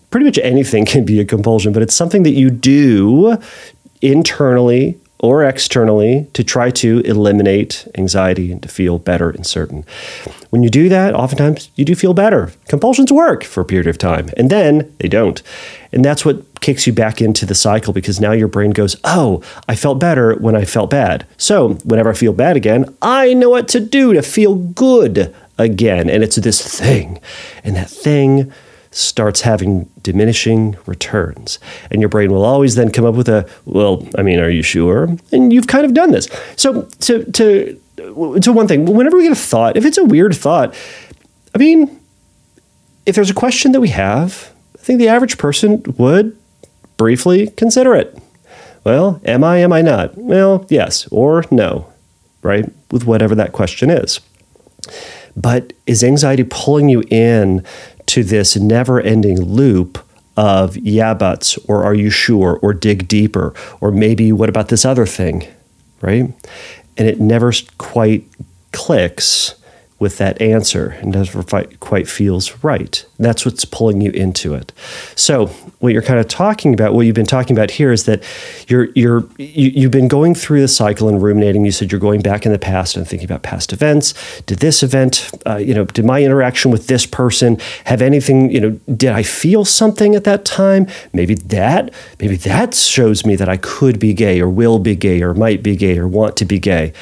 pretty 0.10 0.26
much 0.26 0.38
anything 0.40 0.86
can 0.94 1.06
be 1.06 1.20
a 1.20 1.26
compulsion, 1.26 1.74
but 1.74 1.82
it's 1.82 1.94
something 1.94 2.24
that 2.24 2.32
you 2.32 2.50
do 2.50 3.38
internally 4.02 5.00
or 5.24 5.42
externally 5.42 6.28
to 6.34 6.44
try 6.44 6.70
to 6.70 7.00
eliminate 7.06 7.88
anxiety 7.96 8.52
and 8.52 8.62
to 8.62 8.68
feel 8.68 9.00
better 9.00 9.30
and 9.30 9.48
certain. 9.48 9.86
When 10.50 10.64
you 10.64 10.70
do 10.70 10.90
that, 10.90 11.16
oftentimes 11.16 11.72
you 11.78 11.86
do 11.86 11.96
feel 11.96 12.14
better. 12.14 12.52
Compulsions 12.68 13.10
work 13.10 13.46
for 13.46 13.62
a 13.62 13.66
period 13.66 13.88
of 13.88 13.98
time, 13.98 14.32
and 14.36 14.50
then 14.50 14.94
they 15.00 15.08
don't. 15.08 15.42
And 15.94 16.04
that's 16.04 16.26
what 16.26 16.60
kicks 16.60 16.86
you 16.86 16.92
back 16.92 17.22
into 17.22 17.46
the 17.46 17.56
cycle 17.56 17.94
because 17.94 18.20
now 18.20 18.34
your 18.34 18.50
brain 18.50 18.72
goes, 18.72 18.98
Oh, 19.06 19.42
I 19.66 19.78
felt 19.78 19.98
better 19.98 20.36
when 20.36 20.58
I 20.58 20.66
felt 20.66 20.90
bad. 20.90 21.26
So 21.38 21.76
whenever 21.86 22.10
I 22.10 22.16
feel 22.16 22.34
bad 22.34 22.58
again, 22.58 22.94
I 23.02 23.34
know 23.34 23.50
what 23.50 23.70
to 23.70 23.80
do 23.80 24.12
to 24.12 24.22
feel 24.22 24.56
good 24.56 25.34
again. 25.58 26.10
And 26.10 26.22
it's 26.22 26.36
this 26.36 26.62
thing. 26.80 27.22
And 27.64 27.78
that 27.78 27.90
thing 27.90 28.52
starts 28.94 29.42
having 29.42 29.90
diminishing 30.02 30.78
returns. 30.86 31.60
And 31.92 32.02
your 32.02 32.10
brain 32.10 32.32
will 32.32 32.46
always 32.46 32.76
then 32.76 32.92
come 32.92 33.06
up 33.06 33.16
with 33.16 33.28
a, 33.28 33.50
well, 33.66 34.08
I 34.18 34.22
mean, 34.22 34.40
are 34.40 34.50
you 34.50 34.62
sure? 34.62 35.10
And 35.32 35.52
you've 35.52 35.68
kind 35.68 35.86
of 35.86 35.94
done 35.94 36.12
this. 36.12 36.30
So 36.56 36.84
to 37.02 37.32
to 37.32 37.80
to 38.42 38.54
one 38.54 38.68
thing, 38.68 38.86
whenever 38.86 39.18
we 39.18 39.24
get 39.24 39.32
a 39.32 39.36
thought, 39.36 39.78
if 39.78 39.86
it's 39.86 39.98
a 39.98 40.06
weird 40.06 40.36
thought, 40.36 40.76
I 41.54 41.58
mean, 41.58 42.00
if 43.06 43.16
there's 43.16 43.30
a 43.30 43.36
question 43.36 43.72
that 43.74 43.82
we 43.82 43.90
have, 43.90 44.52
I 44.76 44.80
think 44.80 45.00
the 45.00 45.08
average 45.08 45.38
person 45.38 45.84
would 45.98 46.38
briefly 46.98 47.48
consider 47.48 47.96
it. 47.96 48.18
Well, 48.84 49.22
am 49.26 49.44
I, 49.44 49.58
am 49.60 49.72
I 49.72 49.82
not? 49.82 50.18
Well, 50.18 50.66
yes 50.70 51.08
or 51.08 51.46
no, 51.52 51.88
right? 52.42 52.70
With 52.92 53.06
whatever 53.06 53.36
that 53.36 53.54
question 53.54 53.90
is. 53.90 54.20
But 55.36 55.74
is 55.88 56.04
anxiety 56.04 56.44
pulling 56.44 56.90
you 56.90 57.04
in 57.10 57.64
to 58.14 58.24
this 58.24 58.56
never 58.56 59.02
ending 59.02 59.42
loop 59.42 59.98
of 60.38 60.78
yeah 60.78 61.16
buts 61.16 61.58
or 61.68 61.84
are 61.84 61.96
you 61.96 62.12
sure? 62.12 62.60
or 62.62 62.72
dig 62.72 63.08
deeper 63.08 63.56
or 63.82 63.92
maybe 63.92 64.32
what 64.32 64.50
about 64.50 64.68
this 64.68 64.86
other 64.86 65.08
thing? 65.08 65.48
Right? 66.00 66.32
And 66.96 67.08
it 67.08 67.20
never 67.20 67.52
quite 67.80 68.24
clicks 68.72 69.56
with 70.04 70.20
that 70.20 70.40
answer 70.42 70.90
and 71.02 71.14
never 71.14 71.42
quite 71.80 72.08
feels 72.08 72.64
right. 72.64 73.04
That's 73.18 73.46
what's 73.46 73.66
pulling 73.66 74.02
you 74.02 74.12
into 74.12 74.54
it. 74.54 74.74
So, 75.16 75.48
what 75.80 75.94
you're 75.94 76.02
kind 76.02 76.20
of 76.20 76.28
talking 76.28 76.74
about, 76.74 76.94
what 76.94 77.06
you've 77.06 77.16
been 77.16 77.26
talking 77.26 77.56
about 77.56 77.72
here 77.72 77.92
is 77.92 78.04
that 78.04 78.22
you're 78.68 78.90
you're 78.96 79.22
you, 79.38 79.70
you've 79.70 79.92
been 79.92 80.10
going 80.10 80.36
through 80.36 80.62
the 80.62 80.68
cycle 80.68 81.08
and 81.08 81.24
ruminating. 81.24 81.66
You 81.66 81.72
said 81.72 81.92
you're 81.92 82.00
going 82.00 82.22
back 82.22 82.46
in 82.46 82.52
the 82.52 82.60
past 82.60 82.98
and 82.98 83.08
thinking 83.08 83.26
about 83.26 83.44
past 83.44 83.72
events. 83.74 84.14
Did 84.42 84.60
this 84.60 84.84
event, 84.84 85.32
uh, 85.48 85.56
you 85.56 85.74
know, 85.74 85.86
did 85.86 86.06
my 86.06 86.22
interaction 86.22 86.70
with 86.70 86.88
this 86.88 87.06
person 87.06 87.58
have 87.86 88.02
anything, 88.02 88.52
you 88.52 88.60
know, 88.60 88.72
did 88.96 89.12
I 89.12 89.24
feel 89.24 89.64
something 89.64 90.16
at 90.16 90.26
that 90.26 90.44
time? 90.44 90.88
Maybe 91.14 91.36
that, 91.36 91.94
maybe 92.20 92.36
that 92.38 92.76
shows 92.76 93.26
me 93.26 93.38
that 93.38 93.48
I 93.48 93.58
could 93.58 94.00
be 94.00 94.14
gay 94.14 94.42
or 94.42 94.50
will 94.50 94.80
be 94.80 94.96
gay 94.96 95.22
or 95.22 95.34
might 95.34 95.64
be 95.64 95.78
gay 95.78 95.98
or 95.98 96.08
want 96.08 96.36
to 96.38 96.46
be 96.46 96.60
gay 96.60 96.94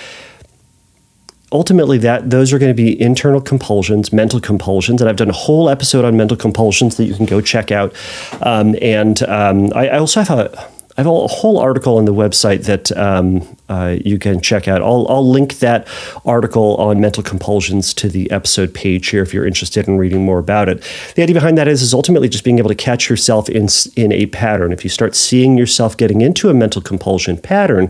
ultimately 1.51 1.97
that 1.97 2.29
those 2.29 2.53
are 2.53 2.59
going 2.59 2.69
to 2.69 2.83
be 2.83 2.99
internal 3.01 3.41
compulsions 3.41 4.13
mental 4.13 4.39
compulsions 4.39 5.01
and 5.01 5.09
i've 5.09 5.15
done 5.15 5.29
a 5.29 5.33
whole 5.33 5.69
episode 5.69 6.05
on 6.05 6.15
mental 6.15 6.37
compulsions 6.37 6.97
that 6.97 7.05
you 7.05 7.13
can 7.13 7.25
go 7.25 7.41
check 7.41 7.71
out 7.71 7.93
um, 8.41 8.75
and 8.81 9.23
um, 9.23 9.71
I, 9.73 9.89
I, 9.89 9.97
also 9.99 10.21
have 10.21 10.39
a 10.39 10.71
I 10.97 11.01
have 11.01 11.07
a 11.07 11.27
whole 11.27 11.57
article 11.57 11.97
on 11.97 12.05
the 12.05 12.13
website 12.13 12.65
that 12.65 12.91
um, 12.97 13.57
uh, 13.69 13.97
you 14.03 14.19
can 14.19 14.41
check 14.41 14.67
out. 14.67 14.81
I'll, 14.81 15.07
I'll 15.09 15.27
link 15.27 15.59
that 15.59 15.87
article 16.25 16.75
on 16.75 16.99
mental 16.99 17.23
compulsions 17.23 17.93
to 17.95 18.09
the 18.09 18.29
episode 18.29 18.73
page 18.73 19.07
here 19.07 19.23
if 19.23 19.33
you're 19.33 19.47
interested 19.47 19.87
in 19.87 19.97
reading 19.97 20.25
more 20.25 20.37
about 20.37 20.67
it. 20.67 20.83
The 21.15 21.23
idea 21.23 21.33
behind 21.33 21.57
that 21.57 21.69
is, 21.69 21.81
is 21.81 21.93
ultimately 21.93 22.27
just 22.27 22.43
being 22.43 22.59
able 22.59 22.69
to 22.69 22.75
catch 22.75 23.09
yourself 23.09 23.47
in, 23.47 23.69
in 23.95 24.11
a 24.11 24.25
pattern. 24.27 24.73
If 24.73 24.83
you 24.83 24.89
start 24.89 25.15
seeing 25.15 25.57
yourself 25.57 25.95
getting 25.95 26.19
into 26.19 26.49
a 26.49 26.53
mental 26.53 26.81
compulsion 26.81 27.37
pattern, 27.37 27.89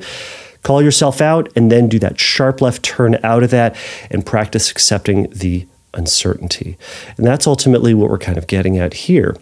Call 0.64 0.82
yourself 0.82 1.22
out 1.22 1.50
and 1.56 1.72
then 1.72 1.90
do 1.90 2.00
that 2.00 2.20
sharp 2.20 2.62
left 2.62 2.84
turn 2.84 3.18
out 3.24 3.44
of 3.44 3.50
that 3.52 3.76
and 4.10 4.26
practice 4.26 4.70
accepting 4.72 5.30
the 5.32 5.68
uncertainty. 5.94 6.78
And 7.18 7.26
that's 7.26 7.48
ultimately 7.48 7.94
what 7.94 8.10
we're 8.10 8.18
kind 8.18 8.38
of 8.38 8.48
getting 8.48 8.78
at 8.78 8.94
here 8.94 9.36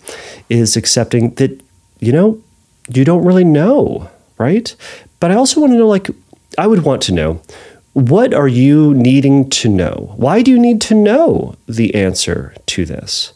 is 0.50 0.76
accepting 0.76 1.34
that, 1.36 1.62
you 2.00 2.12
know, 2.12 2.42
you 2.88 3.06
don't 3.06 3.26
really 3.26 3.44
know, 3.44 4.10
right? 4.38 4.76
But 5.20 5.32
I 5.32 5.36
also 5.36 5.62
want 5.62 5.74
to 5.74 5.78
know, 5.78 5.88
like, 5.88 6.10
I 6.58 6.68
would 6.68 6.84
want 6.84 7.02
to 7.04 7.14
know 7.14 7.42
what 7.94 8.34
are 8.34 8.48
you 8.48 8.94
needing 8.94 9.50
to 9.50 9.70
know? 9.70 10.14
Why 10.16 10.42
do 10.42 10.52
you 10.52 10.60
need 10.60 10.80
to 10.82 10.96
know 10.96 11.56
the 11.68 11.94
answer 11.96 12.54
to 12.68 12.86
this? 12.86 13.34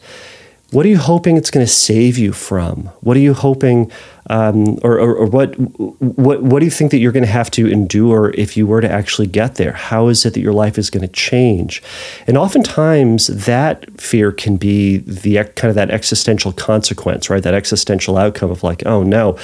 What 0.70 0.86
are 0.86 0.88
you 0.88 0.98
hoping 0.98 1.36
it's 1.36 1.50
going 1.50 1.66
to 1.66 1.72
save 1.72 2.18
you 2.18 2.32
from? 2.32 2.86
What 3.00 3.16
are 3.16 3.20
you 3.20 3.34
hoping 3.34 3.92
um, 4.30 4.78
or, 4.82 4.98
or, 4.98 5.14
or, 5.14 5.26
what 5.26 5.54
what 6.00 6.42
what 6.42 6.60
do 6.60 6.64
you 6.64 6.70
think 6.70 6.90
that 6.92 6.98
you're 6.98 7.12
going 7.12 7.24
to 7.24 7.30
have 7.30 7.50
to 7.52 7.66
endure 7.66 8.30
if 8.30 8.56
you 8.56 8.66
were 8.66 8.80
to 8.80 8.90
actually 8.90 9.26
get 9.26 9.56
there? 9.56 9.72
How 9.72 10.08
is 10.08 10.24
it 10.24 10.32
that 10.34 10.40
your 10.40 10.54
life 10.54 10.78
is 10.78 10.88
going 10.88 11.06
to 11.06 11.12
change? 11.12 11.82
And 12.26 12.38
oftentimes 12.38 13.26
that 13.26 14.00
fear 14.00 14.32
can 14.32 14.56
be 14.56 14.98
the 14.98 15.44
kind 15.56 15.68
of 15.68 15.74
that 15.74 15.90
existential 15.90 16.52
consequence, 16.52 17.28
right? 17.28 17.42
That 17.42 17.52
existential 17.52 18.16
outcome 18.16 18.50
of 18.50 18.62
like, 18.62 18.86
oh 18.86 19.02
no, 19.02 19.36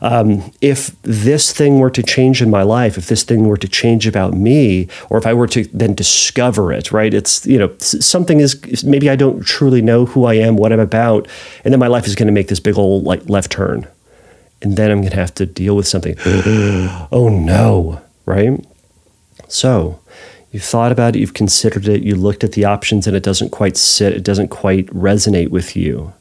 um, 0.00 0.50
if 0.62 1.00
this 1.02 1.52
thing 1.52 1.78
were 1.78 1.90
to 1.90 2.02
change 2.02 2.40
in 2.40 2.50
my 2.50 2.62
life, 2.62 2.96
if 2.96 3.08
this 3.08 3.24
thing 3.24 3.46
were 3.46 3.58
to 3.58 3.68
change 3.68 4.06
about 4.06 4.32
me, 4.32 4.88
or 5.10 5.18
if 5.18 5.26
I 5.26 5.34
were 5.34 5.48
to 5.48 5.64
then 5.74 5.94
discover 5.94 6.72
it, 6.72 6.90
right? 6.90 7.12
It's 7.12 7.46
you 7.46 7.58
know 7.58 7.70
something 7.78 8.40
is 8.40 8.82
maybe 8.82 9.10
I 9.10 9.16
don't 9.16 9.44
truly 9.44 9.82
know 9.82 10.06
who 10.06 10.24
I 10.24 10.34
am, 10.34 10.56
what 10.56 10.72
I'm 10.72 10.80
about, 10.80 11.28
and 11.64 11.72
then 11.72 11.80
my 11.80 11.88
life 11.88 12.06
is 12.06 12.14
going 12.14 12.28
to 12.28 12.32
make 12.32 12.48
this 12.48 12.60
big 12.60 12.78
old 12.78 13.04
like 13.04 13.28
left 13.28 13.52
turn 13.52 13.86
and 14.62 14.76
then 14.76 14.90
I'm 14.90 15.00
going 15.00 15.10
to 15.10 15.16
have 15.16 15.34
to 15.34 15.46
deal 15.46 15.76
with 15.76 15.88
something. 15.88 16.14
oh 16.24 17.28
no, 17.28 18.00
right? 18.24 18.64
So 19.48 20.00
you've 20.52 20.62
thought 20.62 20.92
about 20.92 21.16
it, 21.16 21.18
you've 21.18 21.34
considered 21.34 21.88
it, 21.88 22.02
you 22.02 22.14
looked 22.14 22.44
at 22.44 22.52
the 22.52 22.64
options, 22.64 23.06
and 23.06 23.16
it 23.16 23.24
doesn't 23.24 23.50
quite 23.50 23.76
sit, 23.76 24.12
it 24.12 24.22
doesn't 24.22 24.48
quite 24.48 24.86
resonate 24.86 25.50
with 25.50 25.76
you. 25.76 26.14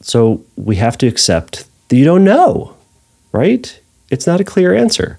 So 0.00 0.42
we 0.56 0.76
have 0.76 0.96
to 0.98 1.06
accept 1.06 1.66
that 1.88 1.96
you 1.96 2.04
don't 2.04 2.24
know, 2.24 2.74
right? 3.30 3.78
It's 4.10 4.26
not 4.26 4.40
a 4.40 4.44
clear 4.44 4.74
answer. 4.74 5.18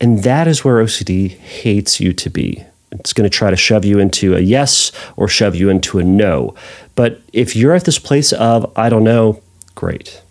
And 0.00 0.22
that 0.22 0.46
is 0.46 0.64
where 0.64 0.82
OCD 0.84 1.30
hates 1.30 1.98
you 1.98 2.12
to 2.12 2.30
be. 2.30 2.64
It's 2.92 3.12
going 3.12 3.28
to 3.28 3.36
try 3.36 3.50
to 3.50 3.56
shove 3.56 3.84
you 3.84 3.98
into 3.98 4.36
a 4.36 4.40
yes 4.40 4.92
or 5.16 5.26
shove 5.28 5.56
you 5.56 5.68
into 5.68 5.98
a 5.98 6.04
no. 6.04 6.54
But 6.94 7.20
if 7.32 7.56
you're 7.56 7.74
at 7.74 7.84
this 7.84 7.98
place 7.98 8.32
of, 8.32 8.72
I 8.76 8.88
don't 8.88 9.04
know, 9.04 9.42
great 9.74 10.22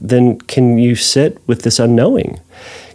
then 0.00 0.40
can 0.40 0.78
you 0.78 0.94
sit 0.94 1.38
with 1.46 1.62
this 1.62 1.78
unknowing? 1.78 2.40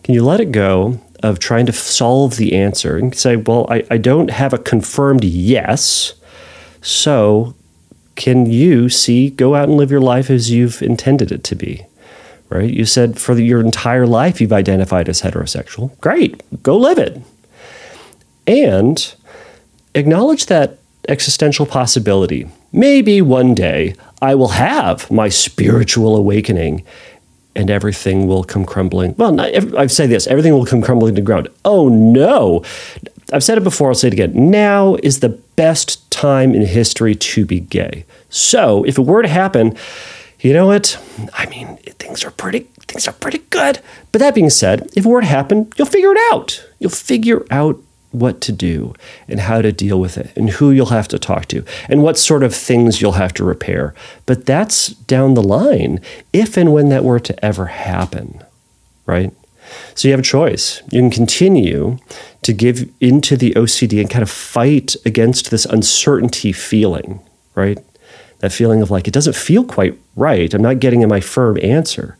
Can 0.03 0.13
you 0.13 0.23
let 0.23 0.39
it 0.39 0.51
go 0.51 0.99
of 1.23 1.39
trying 1.39 1.65
to 1.65 1.73
solve 1.73 2.35
the 2.35 2.53
answer 2.53 2.97
and 2.97 3.15
say, 3.15 3.37
well, 3.37 3.65
I, 3.69 3.85
I 3.89 3.97
don't 3.97 4.29
have 4.29 4.53
a 4.53 4.57
confirmed 4.57 5.23
yes. 5.23 6.13
So 6.81 7.55
can 8.15 8.45
you 8.45 8.89
see, 8.89 9.29
go 9.29 9.55
out 9.55 9.69
and 9.69 9.77
live 9.77 9.89
your 9.89 10.01
life 10.01 10.29
as 10.29 10.51
you've 10.51 10.81
intended 10.81 11.31
it 11.31 11.43
to 11.45 11.55
be? 11.55 11.85
Right? 12.49 12.69
You 12.69 12.85
said 12.85 13.17
for 13.17 13.39
your 13.39 13.61
entire 13.61 14.05
life 14.05 14.41
you've 14.41 14.53
identified 14.53 15.09
as 15.09 15.21
heterosexual. 15.21 15.97
Great, 16.01 16.43
go 16.61 16.77
live 16.77 16.99
it. 16.99 17.21
And 18.45 19.15
acknowledge 19.95 20.47
that 20.47 20.77
existential 21.07 21.65
possibility. 21.65 22.49
Maybe 22.71 23.21
one 23.21 23.55
day 23.55 23.95
I 24.23 24.35
will 24.35 24.47
have 24.47 25.11
my 25.11 25.27
spiritual 25.27 26.15
awakening 26.15 26.85
and 27.57 27.69
everything 27.69 28.25
will 28.25 28.45
come 28.45 28.63
crumbling. 28.63 29.15
Well, 29.17 29.37
I've 29.41 29.91
said 29.91 30.09
this 30.09 30.27
everything 30.27 30.53
will 30.53 30.65
come 30.65 30.81
crumbling 30.81 31.13
to 31.15 31.21
the 31.21 31.25
ground. 31.25 31.49
Oh 31.65 31.89
no. 31.89 32.63
I've 33.33 33.43
said 33.43 33.57
it 33.57 33.65
before, 33.65 33.89
I'll 33.89 33.95
say 33.95 34.07
it 34.07 34.13
again. 34.13 34.49
Now 34.49 34.95
is 35.03 35.19
the 35.19 35.29
best 35.57 36.09
time 36.09 36.55
in 36.55 36.65
history 36.65 37.15
to 37.15 37.45
be 37.45 37.59
gay. 37.59 38.05
So 38.29 38.85
if 38.85 38.97
it 38.97 39.01
were 39.01 39.23
to 39.23 39.27
happen, 39.27 39.75
you 40.39 40.53
know 40.53 40.67
what? 40.67 40.97
I 41.33 41.45
mean, 41.47 41.75
things 41.99 42.23
are 42.23 42.31
pretty 42.31 42.61
things 42.87 43.09
are 43.09 43.13
pretty 43.13 43.39
good. 43.49 43.81
But 44.13 44.19
that 44.19 44.35
being 44.35 44.49
said, 44.49 44.89
if 44.95 45.05
it 45.05 45.09
were 45.09 45.19
to 45.19 45.27
happen, 45.27 45.69
you'll 45.75 45.87
figure 45.87 46.13
it 46.13 46.31
out. 46.31 46.65
You'll 46.79 46.91
figure 46.91 47.45
out 47.51 47.77
what 48.13 48.39
to 48.41 48.51
do 48.51 48.93
and 49.27 49.39
how 49.39 49.61
to 49.61 49.71
deal 49.71 49.99
with 49.99 50.17
it 50.17 50.31
and 50.37 50.51
who 50.51 50.71
you'll 50.71 50.85
have 50.87 51.07
to 51.09 51.19
talk 51.19 51.47
to 51.47 51.65
and 51.89 52.03
what 52.03 52.17
sort 52.17 52.43
of 52.43 52.55
things 52.55 53.01
you'll 53.01 53.13
have 53.13 53.33
to 53.33 53.43
repair. 53.43 53.93
But 54.25 54.45
that's 54.45 54.87
down 54.87 55.33
the 55.33 55.43
line 55.43 55.99
if 56.31 56.55
and 56.55 56.71
when 56.71 56.89
that 56.89 57.03
were 57.03 57.19
to 57.19 57.45
ever 57.45 57.65
happen, 57.65 58.43
right? 59.05 59.33
So 59.95 60.07
you 60.07 60.11
have 60.11 60.19
a 60.19 60.23
choice. 60.23 60.81
You 60.91 61.01
can 61.01 61.09
continue 61.09 61.97
to 62.43 62.53
give 62.53 62.89
into 62.99 63.35
the 63.35 63.51
OCD 63.51 63.99
and 63.99 64.09
kind 64.09 64.23
of 64.23 64.29
fight 64.29 64.95
against 65.05 65.49
this 65.49 65.65
uncertainty 65.65 66.51
feeling, 66.51 67.19
right? 67.55 67.79
That 68.39 68.51
feeling 68.51 68.81
of 68.81 68.91
like, 68.91 69.07
it 69.07 69.13
doesn't 69.13 69.35
feel 69.35 69.63
quite 69.63 69.97
right. 70.15 70.53
I'm 70.53 70.61
not 70.61 70.79
getting 70.79 71.07
my 71.07 71.21
firm 71.21 71.57
answer. 71.63 72.17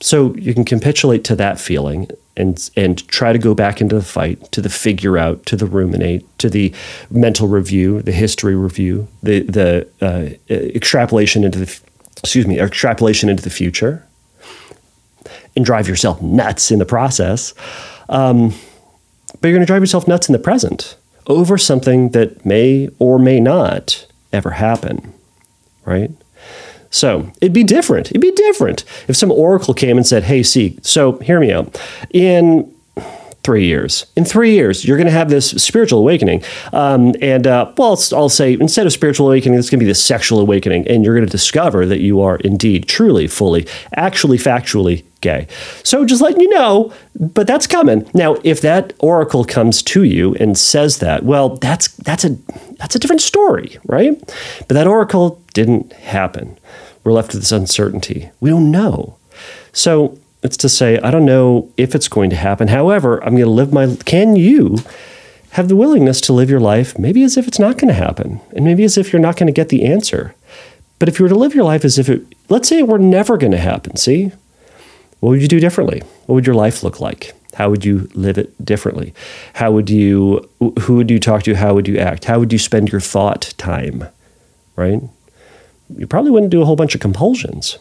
So 0.00 0.34
you 0.36 0.54
can 0.54 0.64
capitulate 0.64 1.24
to 1.24 1.36
that 1.36 1.58
feeling 1.58 2.08
and 2.36 2.70
and 2.76 3.06
try 3.08 3.32
to 3.32 3.38
go 3.38 3.54
back 3.54 3.80
into 3.80 3.94
the 3.94 4.02
fight, 4.02 4.50
to 4.52 4.60
the 4.60 4.68
figure 4.68 5.18
out, 5.18 5.44
to 5.46 5.56
the 5.56 5.66
ruminate, 5.66 6.26
to 6.38 6.50
the 6.50 6.72
mental 7.10 7.48
review, 7.48 8.02
the 8.02 8.12
history 8.12 8.54
review, 8.54 9.08
the 9.22 9.40
the 9.40 9.88
uh, 10.02 10.30
extrapolation 10.50 11.44
into 11.44 11.58
the 11.58 11.80
excuse 12.22 12.46
me, 12.46 12.58
extrapolation 12.58 13.28
into 13.28 13.42
the 13.42 13.50
future, 13.50 14.06
and 15.54 15.64
drive 15.64 15.88
yourself 15.88 16.20
nuts 16.22 16.70
in 16.70 16.78
the 16.78 16.86
process. 16.86 17.54
Um, 18.08 18.54
but 19.40 19.48
you're 19.48 19.56
going 19.56 19.66
to 19.66 19.66
drive 19.66 19.82
yourself 19.82 20.08
nuts 20.08 20.28
in 20.28 20.32
the 20.32 20.38
present 20.38 20.96
over 21.26 21.58
something 21.58 22.10
that 22.10 22.44
may 22.46 22.88
or 22.98 23.18
may 23.18 23.40
not 23.40 24.06
ever 24.32 24.50
happen, 24.50 25.12
right? 25.84 26.10
So 26.90 27.30
it'd 27.40 27.52
be 27.52 27.64
different. 27.64 28.10
It'd 28.10 28.20
be 28.20 28.32
different 28.32 28.84
if 29.08 29.16
some 29.16 29.30
oracle 29.30 29.74
came 29.74 29.96
and 29.96 30.06
said, 30.06 30.24
"Hey, 30.24 30.42
C, 30.42 30.78
so 30.82 31.18
hear 31.18 31.40
me 31.40 31.52
out. 31.52 31.80
In 32.10 32.70
three 33.46 33.64
years. 33.64 34.04
In 34.16 34.24
three 34.24 34.52
years, 34.54 34.84
you're 34.84 34.96
going 34.96 35.06
to 35.06 35.12
have 35.12 35.30
this 35.30 35.50
spiritual 35.50 36.00
awakening. 36.00 36.42
Um, 36.72 37.14
and, 37.22 37.46
uh, 37.46 37.72
well, 37.78 37.96
I'll 38.12 38.28
say 38.28 38.54
instead 38.54 38.86
of 38.86 38.92
spiritual 38.92 39.28
awakening, 39.28 39.56
it's 39.56 39.70
going 39.70 39.78
to 39.78 39.84
be 39.84 39.88
the 39.88 39.94
sexual 39.94 40.40
awakening. 40.40 40.88
And 40.88 41.04
you're 41.04 41.14
going 41.14 41.24
to 41.24 41.30
discover 41.30 41.86
that 41.86 42.00
you 42.00 42.20
are 42.20 42.36
indeed, 42.38 42.88
truly, 42.88 43.28
fully, 43.28 43.68
actually, 43.94 44.36
factually 44.36 45.04
gay. 45.20 45.46
So 45.84 46.04
just 46.04 46.20
letting 46.20 46.40
you 46.40 46.48
know, 46.48 46.92
but 47.14 47.46
that's 47.46 47.68
coming. 47.68 48.10
Now, 48.14 48.36
if 48.42 48.60
that 48.62 48.92
oracle 48.98 49.44
comes 49.44 49.80
to 49.94 50.02
you 50.02 50.34
and 50.34 50.58
says 50.58 50.98
that, 50.98 51.22
well, 51.22 51.56
that's, 51.56 51.86
that's, 51.88 52.24
a, 52.24 52.30
that's 52.78 52.96
a 52.96 52.98
different 52.98 53.22
story, 53.22 53.78
right? 53.84 54.18
But 54.66 54.74
that 54.74 54.88
oracle 54.88 55.40
didn't 55.54 55.92
happen. 55.92 56.58
We're 57.04 57.12
left 57.12 57.32
with 57.32 57.42
this 57.42 57.52
uncertainty. 57.52 58.28
We 58.40 58.50
don't 58.50 58.72
know. 58.72 59.18
So 59.72 60.18
it's 60.46 60.56
to 60.58 60.68
say, 60.68 60.98
I 61.00 61.10
don't 61.10 61.26
know 61.26 61.70
if 61.76 61.94
it's 61.94 62.08
going 62.08 62.30
to 62.30 62.36
happen. 62.36 62.68
However, 62.68 63.22
I'm 63.22 63.34
going 63.34 63.44
to 63.44 63.50
live 63.50 63.72
my. 63.72 63.96
Can 64.04 64.36
you 64.36 64.78
have 65.50 65.68
the 65.68 65.76
willingness 65.76 66.20
to 66.22 66.32
live 66.32 66.48
your 66.48 66.60
life 66.60 66.98
maybe 66.98 67.22
as 67.22 67.36
if 67.36 67.46
it's 67.46 67.58
not 67.58 67.76
going 67.78 67.88
to 67.88 67.94
happen, 67.94 68.40
and 68.54 68.64
maybe 68.64 68.84
as 68.84 68.96
if 68.96 69.12
you're 69.12 69.20
not 69.20 69.36
going 69.36 69.48
to 69.48 69.52
get 69.52 69.68
the 69.68 69.84
answer? 69.84 70.34
But 70.98 71.08
if 71.08 71.18
you 71.18 71.24
were 71.24 71.28
to 71.28 71.34
live 71.34 71.54
your 71.54 71.64
life 71.64 71.84
as 71.84 71.98
if 71.98 72.08
it, 72.08 72.22
let's 72.48 72.68
say 72.68 72.78
it 72.78 72.88
were 72.88 72.98
never 72.98 73.36
going 73.36 73.52
to 73.52 73.58
happen, 73.58 73.96
see? 73.96 74.32
What 75.20 75.30
would 75.30 75.42
you 75.42 75.48
do 75.48 75.60
differently? 75.60 76.00
What 76.26 76.36
would 76.36 76.46
your 76.46 76.54
life 76.54 76.82
look 76.82 77.00
like? 77.00 77.34
How 77.54 77.68
would 77.68 77.84
you 77.84 78.08
live 78.14 78.38
it 78.38 78.64
differently? 78.64 79.12
How 79.54 79.72
would 79.72 79.90
you, 79.90 80.48
who 80.80 80.96
would 80.96 81.10
you 81.10 81.18
talk 81.18 81.42
to? 81.44 81.54
How 81.54 81.74
would 81.74 81.88
you 81.88 81.98
act? 81.98 82.26
How 82.26 82.38
would 82.38 82.52
you 82.52 82.58
spend 82.58 82.90
your 82.92 83.00
thought 83.00 83.52
time? 83.58 84.06
Right? 84.74 85.02
you 85.94 86.06
probably 86.06 86.30
wouldn't 86.30 86.50
do 86.50 86.62
a 86.62 86.64
whole 86.64 86.76
bunch 86.76 86.94
of 86.94 87.00
compulsions. 87.00 87.78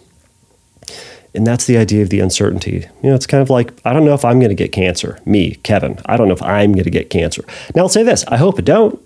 And 1.35 1.45
that's 1.45 1.65
the 1.65 1.77
idea 1.77 2.01
of 2.01 2.09
the 2.09 2.19
uncertainty. 2.19 2.87
You 3.03 3.09
know, 3.09 3.15
it's 3.15 3.27
kind 3.27 3.41
of 3.41 3.49
like, 3.49 3.73
I 3.83 3.93
don't 3.93 4.05
know 4.05 4.13
if 4.13 4.23
I'm 4.23 4.39
going 4.39 4.49
to 4.49 4.55
get 4.55 4.71
cancer. 4.71 5.19
Me, 5.25 5.55
Kevin, 5.55 5.99
I 6.05 6.17
don't 6.17 6.27
know 6.27 6.33
if 6.33 6.41
I'm 6.41 6.71
going 6.71 6.85
to 6.85 6.89
get 6.89 7.09
cancer. 7.09 7.43
Now, 7.75 7.83
I'll 7.83 7.89
say 7.89 8.03
this 8.03 8.25
I 8.27 8.37
hope 8.37 8.57
I 8.57 8.61
don't. 8.61 9.01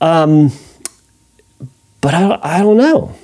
Um, 0.00 0.52
but 2.00 2.14
I, 2.14 2.38
I 2.42 2.58
don't 2.60 2.76
know. 2.76 3.14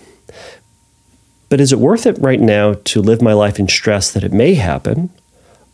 But 1.48 1.60
is 1.60 1.72
it 1.72 1.78
worth 1.78 2.06
it 2.06 2.18
right 2.18 2.40
now 2.40 2.74
to 2.84 3.00
live 3.00 3.22
my 3.22 3.32
life 3.32 3.60
in 3.60 3.68
stress 3.68 4.10
that 4.10 4.24
it 4.24 4.32
may 4.32 4.54
happen 4.54 5.10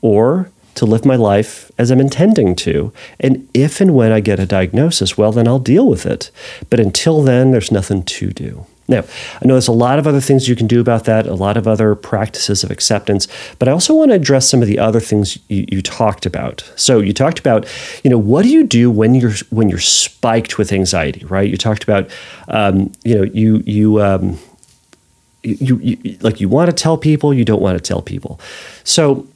or 0.03 0.51
to 0.75 0.85
live 0.85 1.07
my 1.07 1.17
life 1.17 1.71
as 1.79 1.91
I'm 1.91 2.01
intending 2.01 2.55
to? 2.57 2.93
And 3.19 3.49
if 3.55 3.81
and 3.81 3.95
when 3.95 4.13
I 4.13 4.21
get 4.21 4.39
a 4.39 4.47
diagnosis, 4.47 5.17
well, 5.17 5.33
then 5.33 5.49
I'll 5.49 5.59
deal 5.59 5.89
with 5.89 6.05
it. 6.05 6.31
But 6.69 6.81
until 6.81 7.23
then, 7.23 7.51
there's 7.51 7.73
nothing 7.73 8.03
to 8.03 8.31
do. 8.31 8.67
Now, 8.91 9.05
I 9.41 9.47
know 9.47 9.55
there's 9.55 9.69
a 9.69 9.73
lot 9.73 9.99
of 9.99 10.07
other 10.07 10.21
things 10.21 10.49
you 10.49 10.57
can 10.57 10.67
do 10.67 10.81
about 10.81 11.05
that, 11.05 11.27
a 11.27 11.35
lot 11.35 11.57
of 11.57 11.67
other 11.67 11.95
practices 11.95 12.65
of 12.65 12.71
acceptance, 12.71 13.29
but 13.59 13.69
I 13.69 13.73
also 13.73 13.95
want 13.95 14.11
to 14.11 14.17
address 14.17 14.51
some 14.51 14.61
of 14.61 14.69
the 14.69 14.79
other 14.79 15.01
things 15.01 15.39
you, 15.49 15.65
you, 15.71 15.81
talked 15.81 16.27
about. 16.27 16.71
So 16.77 16.99
you 16.99 17.13
talked 17.13 17.39
about, 17.39 17.67
you 18.05 18.11
know, 18.11 18.19
what 18.19 18.43
do 18.43 18.49
you 18.49 18.65
do 18.65 18.91
when 18.91 19.15
you're 19.15 19.35
when 19.51 19.69
you're 19.71 19.79
spiked 19.79 20.59
with 20.59 20.73
anxiety, 20.73 21.25
right? 21.25 21.49
You 21.49 21.57
talked 21.57 21.83
about, 21.83 22.11
um, 22.49 22.93
you 23.05 23.15
know, 23.15 23.23
you 23.23 23.63
you. 23.67 24.03
Um, 24.03 24.39
you, 25.43 25.79
you 25.79 26.19
like 26.21 26.39
you 26.39 26.51
want 26.51 26.69
to 26.69 26.77
tell 26.77 26.99
people 26.99 27.33
you 27.33 27.47
don't 27.47 27.63
want 27.63 27.79
to 27.79 27.83
tell 27.83 28.03
people 28.03 28.39
so 28.85 29.27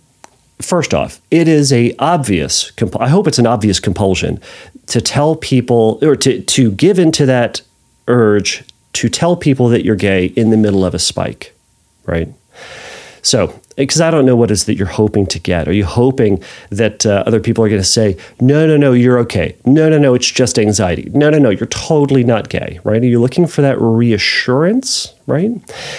first 0.61 0.95
off, 0.95 1.21
it 1.31 1.49
is 1.49 1.73
a 1.73 1.95
obvious. 1.99 2.73
I 2.99 3.09
hope 3.09 3.27
it's 3.27 3.39
an 3.39 3.47
obvious 3.47 3.81
compulsion 3.81 4.41
to 4.87 5.01
tell 5.01 5.37
people 5.37 5.99
or 6.03 6.17
to 6.17 6.41
to 6.43 6.71
give 6.73 6.99
into 6.99 7.27
that 7.27 7.63
urge 8.09 8.65
to 8.95 9.09
tell 9.09 9.37
people 9.37 9.69
that 9.69 9.85
you're 9.85 9.97
gay 9.97 10.27
in 10.27 10.51
the 10.51 10.57
middle 10.57 10.85
of 10.85 10.95
a 10.95 10.99
spike, 10.99 11.55
right? 12.07 12.29
So, 13.23 13.59
because 13.77 14.01
I 14.01 14.11
don't 14.11 14.27
know 14.27 14.37
what 14.37 14.51
it 14.51 14.55
is 14.55 14.65
that 14.67 14.77
you're 14.77 14.87
hoping 14.87 15.27
to 15.27 15.39
get. 15.39 15.67
Are 15.67 15.73
you 15.73 15.85
hoping 15.85 16.43
that 16.71 17.05
uh, 17.05 17.25
other 17.27 17.41
people 17.41 17.65
are 17.65 17.69
going 17.69 17.81
to 17.81 17.87
say, 17.87 18.17
no, 18.41 18.67
no, 18.67 18.77
no, 18.77 18.93
you're 18.93 19.19
okay. 19.21 19.57
No, 19.65 19.89
no, 19.89 19.99
no, 19.99 20.15
it's 20.15 20.31
just 20.31 20.59
anxiety. 20.59 21.11
No, 21.13 21.31
no, 21.31 21.39
no, 21.39 21.51
you're 21.51 21.67
totally 21.67 22.23
not 22.23 22.51
gay, 22.51 22.79
right? 22.85 23.03
Are 23.03 23.07
you 23.07 23.21
looking 23.21 23.47
for 23.47 23.63
that 23.63 23.81
reassurance, 23.81 25.13
right? 25.27 25.51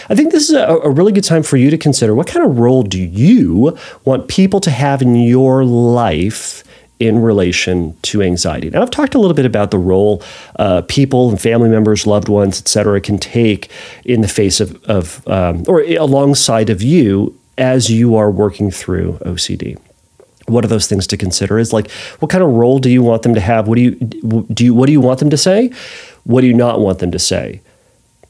I 0.10 0.16
think 0.16 0.32
this 0.32 0.50
is 0.50 0.56
a, 0.56 0.68
a 0.68 0.90
really 0.90 1.12
good 1.12 1.24
time 1.24 1.44
for 1.44 1.58
you 1.58 1.70
to 1.70 1.78
consider 1.78 2.16
what 2.16 2.28
kind 2.28 2.46
of 2.46 2.60
role 2.60 2.84
do 2.84 3.02
you 3.02 3.78
want 4.06 4.28
people 4.28 4.62
to 4.62 4.72
have 4.72 5.02
in 5.02 5.16
your 5.16 5.66
life 5.66 6.64
in 7.00 7.22
relation 7.22 7.96
to 8.04 8.22
anxiety. 8.22 8.70
Now, 8.70 8.82
I've 8.82 8.92
talked 8.92 9.16
a 9.16 9.20
little 9.20 9.36
bit 9.36 9.46
about 9.46 9.72
the 9.72 9.78
role 9.78 10.24
uh, 10.58 10.82
people 10.88 11.30
and 11.30 11.42
family 11.42 11.70
members, 11.70 12.08
loved 12.08 12.30
ones, 12.30 12.60
et 12.60 12.68
cetera, 12.68 13.02
can 13.02 13.18
take 13.18 13.70
in 14.06 14.22
the 14.22 14.28
face 14.28 14.60
of, 14.60 14.82
of 14.86 15.28
um, 15.28 15.66
or 15.68 15.82
alongside 15.82 16.70
of 16.70 16.82
you 16.82 17.38
as 17.58 17.90
you 17.90 18.16
are 18.16 18.32
working 18.32 18.72
through 18.72 19.14
OCD. 19.26 19.78
What 20.48 20.64
are 20.64 20.68
those 20.68 20.88
things 20.88 21.08
to 21.08 21.18
consider? 21.18 21.58
Is 21.58 21.74
like, 21.74 21.90
what 22.20 22.30
kind 22.30 22.44
of 22.44 22.52
role 22.52 22.80
do 22.80 22.90
you 22.90 23.02
want 23.02 23.24
them 23.24 23.34
to 23.34 23.42
have? 23.42 23.68
What 23.68 23.76
do 23.76 23.82
you 23.82 23.92
do? 23.92 24.66
You, 24.66 24.74
what 24.74 24.86
do 24.86 24.92
you 24.92 25.02
want 25.02 25.20
them 25.20 25.32
to 25.32 25.38
say? 25.38 25.72
What 26.24 26.42
do 26.42 26.48
you 26.48 26.54
not 26.54 26.80
want 26.80 27.00
them 27.00 27.12
to 27.12 27.20
say? 27.20 27.62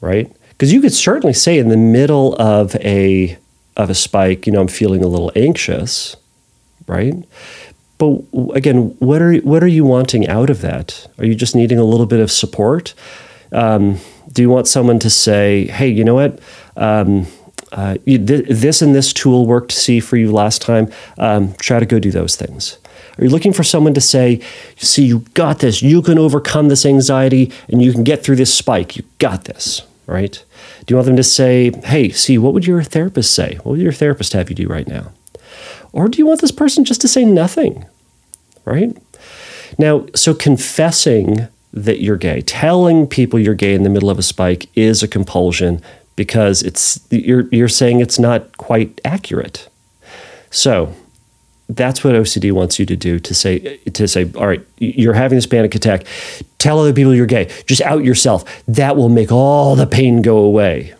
Right? 0.00 0.34
Because 0.50 0.72
you 0.72 0.80
could 0.80 0.94
certainly 0.94 1.34
say 1.34 1.58
in 1.58 1.68
the 1.68 1.76
middle 1.76 2.34
of 2.40 2.74
a 2.76 3.36
of 3.76 3.90
a 3.90 3.94
spike, 3.94 4.46
you 4.46 4.52
know, 4.52 4.62
I'm 4.62 4.68
feeling 4.68 5.04
a 5.04 5.06
little 5.06 5.30
anxious, 5.36 6.16
right? 6.86 7.14
But 7.98 8.22
again, 8.54 8.94
what 8.98 9.22
are 9.22 9.36
what 9.36 9.62
are 9.62 9.68
you 9.68 9.84
wanting 9.84 10.28
out 10.28 10.50
of 10.50 10.60
that? 10.60 11.06
Are 11.18 11.24
you 11.24 11.34
just 11.34 11.56
needing 11.56 11.78
a 11.78 11.84
little 11.84 12.06
bit 12.06 12.20
of 12.20 12.30
support? 12.30 12.94
Um, 13.52 13.98
do 14.30 14.42
you 14.42 14.50
want 14.50 14.68
someone 14.68 14.98
to 14.98 15.10
say, 15.10 15.66
"Hey, 15.66 15.88
you 15.88 16.04
know 16.04 16.14
what? 16.14 16.38
Um, 16.76 17.26
uh, 17.72 17.96
you, 18.04 18.24
th- 18.24 18.46
this 18.48 18.82
and 18.82 18.94
this 18.94 19.12
tool 19.12 19.46
worked 19.46 19.72
see 19.72 20.00
for 20.00 20.16
you 20.16 20.30
last 20.30 20.62
time. 20.62 20.90
Um, 21.16 21.54
try 21.54 21.78
to 21.78 21.86
go 21.86 21.98
do 21.98 22.10
those 22.10 22.36
things." 22.36 22.78
Are 23.18 23.24
you 23.24 23.30
looking 23.30 23.54
for 23.54 23.64
someone 23.64 23.94
to 23.94 24.00
say, 24.00 24.40
"C, 24.76 25.06
you 25.06 25.20
got 25.32 25.60
this. 25.60 25.80
You 25.80 26.02
can 26.02 26.18
overcome 26.18 26.68
this 26.68 26.84
anxiety, 26.84 27.50
and 27.68 27.80
you 27.80 27.92
can 27.92 28.04
get 28.04 28.22
through 28.22 28.36
this 28.36 28.52
spike. 28.52 28.96
You 28.96 29.04
got 29.18 29.44
this." 29.44 29.82
Right? 30.06 30.44
Do 30.84 30.92
you 30.92 30.96
want 30.96 31.06
them 31.06 31.16
to 31.16 31.24
say, 31.24 31.72
"Hey, 31.84 32.10
C, 32.10 32.36
what 32.36 32.52
would 32.52 32.66
your 32.66 32.82
therapist 32.82 33.34
say? 33.34 33.54
What 33.62 33.72
would 33.72 33.80
your 33.80 33.92
therapist 33.92 34.34
have 34.34 34.50
you 34.50 34.56
do 34.56 34.68
right 34.68 34.86
now?" 34.86 35.12
Or 35.96 36.08
do 36.08 36.18
you 36.18 36.26
want 36.26 36.42
this 36.42 36.52
person 36.52 36.84
just 36.84 37.00
to 37.00 37.08
say 37.08 37.24
nothing? 37.24 37.86
Right? 38.66 38.94
Now, 39.78 40.04
so 40.14 40.34
confessing 40.34 41.48
that 41.72 42.02
you're 42.02 42.18
gay, 42.18 42.42
telling 42.42 43.06
people 43.06 43.38
you're 43.38 43.54
gay 43.54 43.74
in 43.74 43.82
the 43.82 43.88
middle 43.88 44.10
of 44.10 44.18
a 44.18 44.22
spike 44.22 44.68
is 44.74 45.02
a 45.02 45.08
compulsion 45.08 45.80
because 46.14 46.62
it's 46.62 47.00
you're 47.10 47.48
you're 47.48 47.68
saying 47.68 48.00
it's 48.00 48.18
not 48.18 48.58
quite 48.58 49.00
accurate. 49.06 49.70
So, 50.50 50.94
that's 51.70 52.04
what 52.04 52.14
OCD 52.14 52.52
wants 52.52 52.78
you 52.78 52.84
to 52.84 52.96
do 52.96 53.18
to 53.18 53.34
say 53.34 53.78
to 53.78 54.06
say 54.06 54.30
all 54.36 54.46
right 54.46 54.64
you're 54.76 55.14
having 55.14 55.36
this 55.36 55.46
panic 55.46 55.74
attack 55.74 56.04
tell 56.58 56.78
other 56.78 56.92
people 56.92 57.14
you're 57.14 57.26
gay 57.26 57.50
just 57.66 57.80
out 57.80 58.04
yourself 58.04 58.44
that 58.68 58.96
will 58.96 59.08
make 59.08 59.32
all 59.32 59.74
the 59.74 59.86
pain 59.86 60.22
go 60.22 60.36
away 60.36 60.94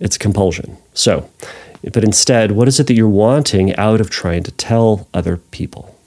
it's 0.00 0.16
a 0.16 0.18
compulsion 0.18 0.76
so 0.92 1.28
but 1.92 2.04
instead, 2.04 2.52
what 2.52 2.68
is 2.68 2.80
it 2.80 2.86
that 2.86 2.94
you're 2.94 3.08
wanting 3.08 3.74
out 3.76 4.00
of 4.00 4.10
trying 4.10 4.42
to 4.44 4.50
tell 4.52 5.08
other 5.12 5.36
people? 5.36 5.98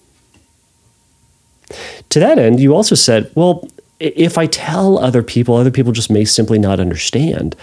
To 2.10 2.20
that 2.20 2.40
end, 2.40 2.60
you 2.60 2.76
also 2.76 2.96
said, 2.96 3.32
well, 3.36 3.68
if 4.00 4.38
I 4.38 4.46
tell 4.46 5.00
other 5.00 5.24
people, 5.24 5.56
other 5.56 5.72
people 5.72 5.92
just 5.92 6.10
may 6.10 6.24
simply 6.24 6.60
not 6.60 6.80
understand. 6.80 7.56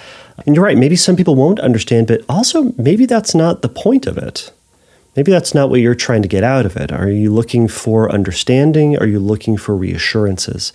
And 0.44 0.54
you're 0.54 0.64
right, 0.64 0.76
maybe 0.76 0.96
some 0.96 1.16
people 1.16 1.36
won't 1.36 1.60
understand, 1.60 2.08
but 2.08 2.22
also 2.28 2.72
maybe 2.76 3.06
that's 3.06 3.34
not 3.34 3.62
the 3.62 3.68
point 3.68 4.06
of 4.06 4.18
it. 4.18 4.52
Maybe 5.16 5.30
that's 5.30 5.54
not 5.54 5.70
what 5.70 5.80
you're 5.80 5.94
trying 5.94 6.22
to 6.22 6.28
get 6.28 6.42
out 6.42 6.66
of 6.66 6.76
it. 6.76 6.90
Are 6.90 7.08
you 7.08 7.32
looking 7.32 7.68
for 7.68 8.10
understanding? 8.10 8.98
Are 8.98 9.06
you 9.06 9.20
looking 9.20 9.56
for 9.56 9.76
reassurances? 9.76 10.72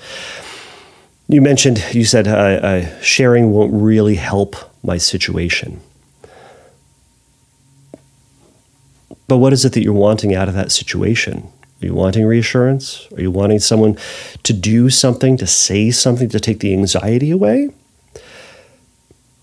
You 1.28 1.42
mentioned, 1.42 1.84
you 1.92 2.06
said 2.06 2.28
uh, 2.28 2.32
uh, 2.32 3.02
sharing 3.02 3.52
won't 3.52 3.74
really 3.74 4.16
help 4.16 4.56
my 4.82 4.98
situation. 4.98 5.82
But 9.30 9.38
what 9.38 9.54
is 9.54 9.64
it 9.64 9.74
that 9.74 9.84
you're 9.84 9.94
wanting 9.94 10.34
out 10.34 10.50
of 10.50 10.56
that 10.56 10.72
situation? 10.72 11.48
Are 11.82 11.86
you 11.86 11.94
wanting 11.94 12.26
reassurance? 12.26 13.08
Are 13.16 13.22
you 13.22 13.30
wanting 13.30 13.60
someone 13.60 13.96
to 14.42 14.54
do 14.54 14.90
something, 14.90 15.38
to 15.38 15.46
say 15.46 15.92
something, 15.92 16.30
to 16.30 16.40
take 16.40 16.60
the 16.60 16.74
anxiety 16.74 17.30
away? 17.30 17.70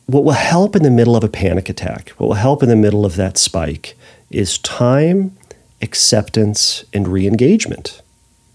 What 0.06 0.24
will 0.24 0.32
help 0.32 0.74
in 0.74 0.82
the 0.82 0.90
middle 0.90 1.14
of 1.14 1.22
a 1.22 1.28
panic 1.28 1.68
attack, 1.68 2.10
what 2.10 2.26
will 2.26 2.34
help 2.34 2.64
in 2.64 2.68
the 2.68 2.76
middle 2.76 3.06
of 3.06 3.14
that 3.14 3.38
spike, 3.38 3.96
is 4.28 4.58
time, 4.58 5.36
acceptance, 5.80 6.84
and 6.92 7.06
re 7.06 7.26
engagement, 7.26 8.02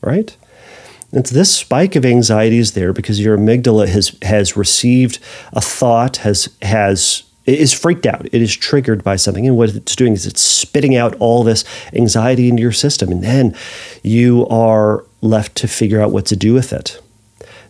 right? 0.02 0.36
And 1.13 1.26
this 1.26 1.56
spike 1.56 1.96
of 1.96 2.06
anxiety 2.06 2.58
is 2.58 2.74
there 2.74 2.91
because 2.91 3.22
your 3.22 3.38
amygdala 3.38 3.88
has, 3.88 4.17
has 4.22 4.58
received 4.58 5.20
a 5.54 5.62
thought, 5.62 6.17
has, 6.17 6.50
has 6.62 7.24
it 7.52 7.60
is 7.60 7.74
freaked 7.74 8.06
out. 8.06 8.26
It 8.28 8.42
is 8.42 8.56
triggered 8.56 9.04
by 9.04 9.18
something. 9.18 9.46
And 9.46 9.58
what 9.58 9.76
it's 9.76 9.96
doing 9.96 10.14
is 10.14 10.26
it's 10.26 10.42
spitting 10.42 10.96
out 10.96 11.16
all 11.20 11.44
this 11.44 11.66
anxiety 11.92 12.48
into 12.48 12.62
your 12.62 12.72
system. 12.72 13.12
And 13.12 13.22
then 13.22 13.56
you 14.04 14.48
are 14.48 15.06
left 15.20 15.56
to 15.56 15.68
figure 15.68 16.00
out 16.00 16.12
what 16.12 16.26
to 16.28 16.38
do 16.38 16.54
with 16.54 16.72
it. 16.72 17.02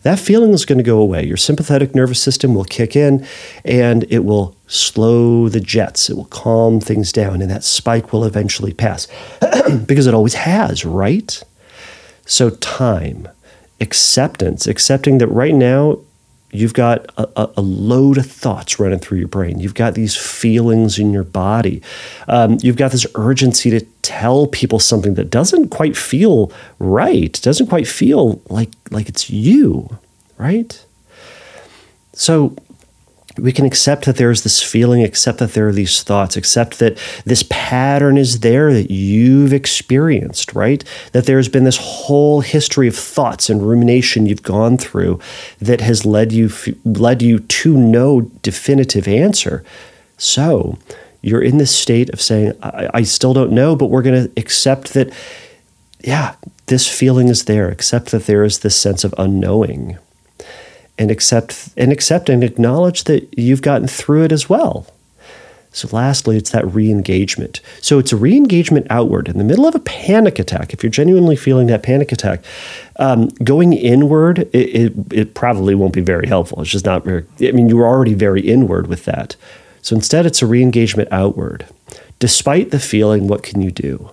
That 0.03 0.19
feeling 0.19 0.51
is 0.51 0.65
going 0.65 0.77
to 0.77 0.83
go 0.83 0.99
away. 0.99 1.25
Your 1.25 1.37
sympathetic 1.37 1.95
nervous 1.95 2.21
system 2.21 2.53
will 2.53 2.63
kick 2.63 2.95
in 2.95 3.25
and 3.65 4.03
it 4.11 4.23
will 4.23 4.55
slow 4.67 5.49
the 5.49 5.59
jets. 5.59 6.11
It 6.11 6.15
will 6.15 6.25
calm 6.25 6.79
things 6.79 7.11
down. 7.11 7.41
And 7.41 7.49
that 7.49 7.63
spike 7.63 8.13
will 8.13 8.23
eventually 8.23 8.73
pass 8.73 9.07
because 9.87 10.05
it 10.05 10.13
always 10.13 10.35
has, 10.35 10.85
right? 10.85 11.41
So, 12.25 12.51
time, 12.51 13.27
acceptance, 13.79 14.67
accepting 14.67 15.17
that 15.17 15.27
right 15.27 15.55
now 15.55 15.97
You've 16.53 16.73
got 16.73 17.05
a, 17.17 17.49
a, 17.57 17.61
load 17.61 18.17
of 18.17 18.29
thoughts 18.29 18.79
running 18.79 18.99
through 18.99 19.19
your 19.19 19.29
brain. 19.29 19.59
You've 19.59 19.73
got 19.73 19.93
these 19.93 20.17
feelings 20.17 20.99
in 20.99 21.13
your 21.13 21.23
body. 21.23 21.81
Um, 22.27 22.57
you've 22.61 22.75
got 22.75 22.91
this 22.91 23.07
urgency 23.15 23.69
to 23.69 23.79
tell 24.01 24.47
people 24.47 24.77
something 24.79 25.13
that 25.13 25.29
doesn't 25.29 25.69
quite 25.69 25.95
feel 25.95 26.51
right, 26.77 27.39
doesn't 27.41 27.67
quite 27.67 27.87
feel 27.87 28.41
like, 28.49 28.69
like 28.89 29.07
it's 29.07 29.29
you, 29.29 29.97
right? 30.37 30.85
So 32.13 32.55
we 33.37 33.51
can 33.51 33.65
accept 33.65 34.05
that 34.05 34.17
there's 34.17 34.43
this 34.43 34.61
feeling, 34.61 35.03
accept 35.03 35.39
that 35.39 35.53
there 35.53 35.67
are 35.67 35.73
these 35.73 36.03
thoughts, 36.03 36.35
accept 36.35 36.79
that 36.79 36.97
this 37.25 37.43
pattern 37.49 38.17
is 38.17 38.41
there 38.41 38.73
that 38.73 38.91
you've 38.91 39.53
experienced, 39.53 40.53
right? 40.53 40.83
That 41.13 41.25
there's 41.25 41.47
been 41.47 41.63
this 41.63 41.77
whole 41.77 42.41
history 42.41 42.87
of 42.87 42.95
thoughts 42.95 43.49
and 43.49 43.67
rumination 43.67 44.25
you've 44.25 44.43
gone 44.43 44.77
through 44.77 45.19
that 45.59 45.81
has 45.81 46.05
led 46.05 46.31
you 46.31 46.49
led 46.83 47.21
you 47.21 47.39
to 47.39 47.77
no 47.77 48.21
definitive 48.21 49.07
answer. 49.07 49.63
So, 50.17 50.77
you're 51.21 51.41
in 51.41 51.57
this 51.57 51.75
state 51.75 52.09
of 52.09 52.21
saying, 52.21 52.53
I, 52.61 52.89
I 52.95 53.03
still 53.03 53.33
don't 53.33 53.51
know, 53.51 53.75
but 53.75 53.87
we're 53.87 54.01
going 54.01 54.27
to 54.27 54.31
accept 54.39 54.93
that, 54.93 55.11
yeah, 56.01 56.35
this 56.65 56.87
feeling 56.87 57.27
is 57.27 57.45
there, 57.45 57.69
accept 57.69 58.11
that 58.11 58.25
there 58.25 58.43
is 58.43 58.59
this 58.59 58.75
sense 58.75 59.03
of 59.03 59.13
unknowing 59.17 59.97
and 61.01 61.09
accept 61.09 61.69
and 61.75 61.91
accept 61.91 62.29
and 62.29 62.43
acknowledge 62.43 63.05
that 63.05 63.27
you've 63.37 63.63
gotten 63.63 63.87
through 63.87 64.23
it 64.23 64.31
as 64.31 64.47
well. 64.47 64.85
So 65.73 65.87
lastly, 65.91 66.37
it's 66.37 66.51
that 66.51 66.67
re-engagement. 66.71 67.61
So 67.81 67.97
it's 67.97 68.11
a 68.11 68.17
re-engagement 68.17 68.87
outward 68.89 69.29
in 69.29 69.37
the 69.37 69.43
middle 69.43 69.65
of 69.65 69.73
a 69.73 69.79
panic 69.79 70.37
attack. 70.37 70.73
If 70.73 70.83
you're 70.83 70.91
genuinely 70.91 71.37
feeling 71.37 71.67
that 71.67 71.81
panic 71.81 72.11
attack, 72.11 72.43
um, 72.99 73.29
going 73.43 73.73
inward, 73.73 74.39
it, 74.53 74.55
it, 74.55 74.93
it 75.11 75.33
probably 75.33 75.73
won't 75.73 75.93
be 75.93 76.01
very 76.01 76.27
helpful. 76.27 76.61
It's 76.61 76.69
just 76.69 76.85
not 76.85 77.03
very. 77.03 77.25
I 77.41 77.51
mean, 77.51 77.67
you're 77.67 77.87
already 77.87 78.13
very 78.13 78.41
inward 78.41 78.87
with 78.87 79.05
that. 79.05 79.35
So 79.81 79.95
instead, 79.95 80.25
it's 80.25 80.43
a 80.43 80.45
re-engagement 80.45 81.09
outward. 81.11 81.65
Despite 82.19 82.69
the 82.69 82.79
feeling, 82.79 83.27
what 83.27 83.41
can 83.41 83.61
you 83.61 83.71
do? 83.71 84.11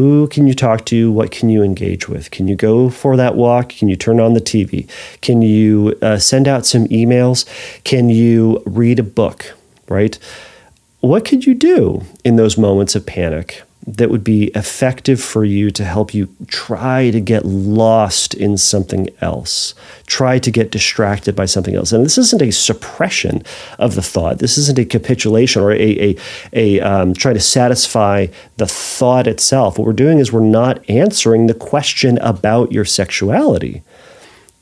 Who 0.00 0.28
can 0.28 0.46
you 0.46 0.54
talk 0.54 0.86
to? 0.86 1.12
What 1.12 1.30
can 1.30 1.50
you 1.50 1.62
engage 1.62 2.08
with? 2.08 2.30
Can 2.30 2.48
you 2.48 2.56
go 2.56 2.88
for 2.88 3.18
that 3.18 3.34
walk? 3.34 3.68
Can 3.68 3.90
you 3.90 3.96
turn 3.96 4.18
on 4.18 4.32
the 4.32 4.40
TV? 4.40 4.88
Can 5.20 5.42
you 5.42 5.94
uh, 6.00 6.16
send 6.16 6.48
out 6.48 6.64
some 6.64 6.86
emails? 6.86 7.44
Can 7.84 8.08
you 8.08 8.62
read 8.64 8.98
a 8.98 9.02
book? 9.02 9.54
Right? 9.90 10.18
What 11.00 11.26
could 11.26 11.44
you 11.44 11.52
do 11.52 12.00
in 12.24 12.36
those 12.36 12.56
moments 12.56 12.94
of 12.94 13.04
panic? 13.04 13.62
That 13.86 14.10
would 14.10 14.22
be 14.22 14.44
effective 14.48 15.20
for 15.22 15.44
you 15.44 15.70
to 15.70 15.84
help 15.84 16.12
you 16.12 16.28
try 16.46 17.10
to 17.10 17.20
get 17.20 17.46
lost 17.46 18.34
in 18.34 18.58
something 18.58 19.08
else, 19.22 19.74
try 20.06 20.38
to 20.38 20.50
get 20.50 20.70
distracted 20.70 21.34
by 21.34 21.46
something 21.46 21.74
else. 21.74 21.90
And 21.92 22.04
this 22.04 22.18
isn't 22.18 22.42
a 22.42 22.50
suppression 22.50 23.42
of 23.78 23.94
the 23.94 24.02
thought. 24.02 24.38
This 24.38 24.58
isn't 24.58 24.78
a 24.78 24.84
capitulation 24.84 25.62
or 25.62 25.72
a, 25.72 26.10
a, 26.10 26.16
a 26.52 26.80
um, 26.80 27.14
trying 27.14 27.34
to 27.34 27.40
satisfy 27.40 28.26
the 28.58 28.66
thought 28.66 29.26
itself. 29.26 29.78
What 29.78 29.86
we're 29.86 29.92
doing 29.94 30.18
is 30.18 30.30
we're 30.30 30.40
not 30.40 30.88
answering 30.90 31.46
the 31.46 31.54
question 31.54 32.18
about 32.18 32.72
your 32.72 32.84
sexuality. 32.84 33.82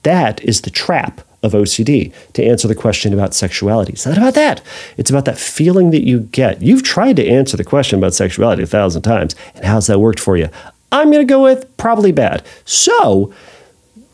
That 0.05 0.43
is 0.45 0.61
the 0.61 0.71
trap 0.71 1.23
of 1.53 1.61
OCD 1.61 2.13
to 2.35 2.45
answer 2.45 2.69
the 2.69 2.75
question 2.75 3.13
about 3.13 3.35
sexuality. 3.35 3.93
It's 3.93 4.07
not 4.07 4.17
about 4.17 4.35
that. 4.35 4.63
It's 4.97 5.11
about 5.11 5.25
that 5.25 5.39
feeling 5.39 5.91
that 5.91 6.07
you 6.07 6.21
get. 6.21 6.63
You've 6.63 6.83
tried 6.83 7.17
to 7.17 7.29
answer 7.29 7.57
the 7.57 7.65
question 7.65 7.99
about 7.99 8.15
sexuality 8.15 8.63
a 8.63 8.67
thousand 8.67 9.03
times, 9.03 9.35
and 9.55 9.65
how's 9.65 9.89
that 9.89 9.99
worked 9.99 10.21
for 10.21 10.37
you? 10.37 10.49
I'm 10.93 11.11
going 11.11 11.27
to 11.27 11.31
go 11.31 11.43
with 11.43 11.77
probably 11.77 12.13
bad. 12.13 12.45
So, 12.65 13.33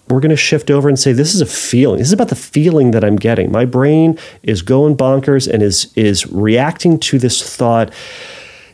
we're 0.09 0.21
going 0.21 0.31
to 0.31 0.37
shift 0.37 0.71
over 0.71 0.89
and 0.89 0.99
say 0.99 1.13
this 1.13 1.35
is 1.35 1.41
a 1.41 1.47
feeling. 1.47 1.99
This 1.99 2.09
is 2.09 2.13
about 2.13 2.29
the 2.29 2.37
feeling 2.37 2.91
that 2.91 3.05
I'm 3.05 3.17
getting. 3.17 3.51
My 3.51 3.65
brain 3.65 4.19
is 4.43 4.61
going 4.63 4.97
bonkers 4.97 5.51
and 5.51 5.63
is 5.63 5.93
is 5.97 6.27
reacting 6.27 6.99
to 7.01 7.19
this 7.19 7.43
thought 7.43 7.93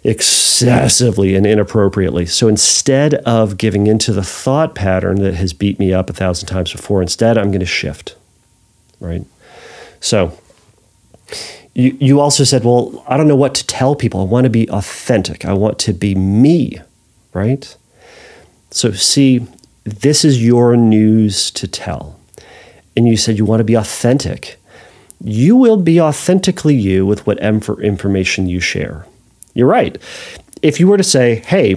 excessively 0.02 1.34
and 1.34 1.46
inappropriately. 1.46 2.26
So 2.26 2.48
instead 2.48 3.14
of 3.14 3.58
giving 3.58 3.86
into 3.86 4.12
the 4.12 4.22
thought 4.22 4.74
pattern 4.74 5.20
that 5.20 5.34
has 5.34 5.52
beat 5.52 5.78
me 5.78 5.92
up 5.92 6.10
a 6.10 6.12
thousand 6.12 6.48
times 6.48 6.72
before, 6.72 7.02
instead 7.02 7.36
I'm 7.36 7.50
going 7.50 7.60
to 7.60 7.66
shift. 7.66 8.16
Right? 9.00 9.24
So 10.00 10.38
you 11.74 11.96
you 12.00 12.20
also 12.20 12.44
said, 12.44 12.64
well, 12.64 13.04
I 13.08 13.16
don't 13.16 13.28
know 13.28 13.36
what 13.36 13.54
to 13.56 13.66
tell 13.66 13.94
people. 13.94 14.20
I 14.20 14.24
want 14.24 14.44
to 14.44 14.50
be 14.50 14.68
authentic. 14.70 15.44
I 15.44 15.52
want 15.52 15.78
to 15.80 15.92
be 15.92 16.14
me, 16.14 16.78
right? 17.32 17.76
So 18.70 18.92
C, 18.92 19.46
this 19.84 20.24
is 20.24 20.44
your 20.44 20.76
news 20.76 21.50
to 21.52 21.66
tell. 21.66 22.18
And 22.96 23.08
you 23.08 23.16
said 23.16 23.38
you 23.38 23.44
want 23.44 23.60
to 23.60 23.64
be 23.64 23.74
authentic. 23.74 24.56
You 25.22 25.56
will 25.56 25.76
be 25.76 26.00
authentically 26.00 26.74
you 26.74 27.06
with 27.06 27.26
whatever 27.26 27.80
information 27.82 28.48
you 28.48 28.60
share. 28.60 29.06
You're 29.54 29.68
right. 29.68 29.98
If 30.62 30.80
you 30.80 30.88
were 30.88 30.96
to 30.96 31.04
say, 31.04 31.36
hey, 31.36 31.76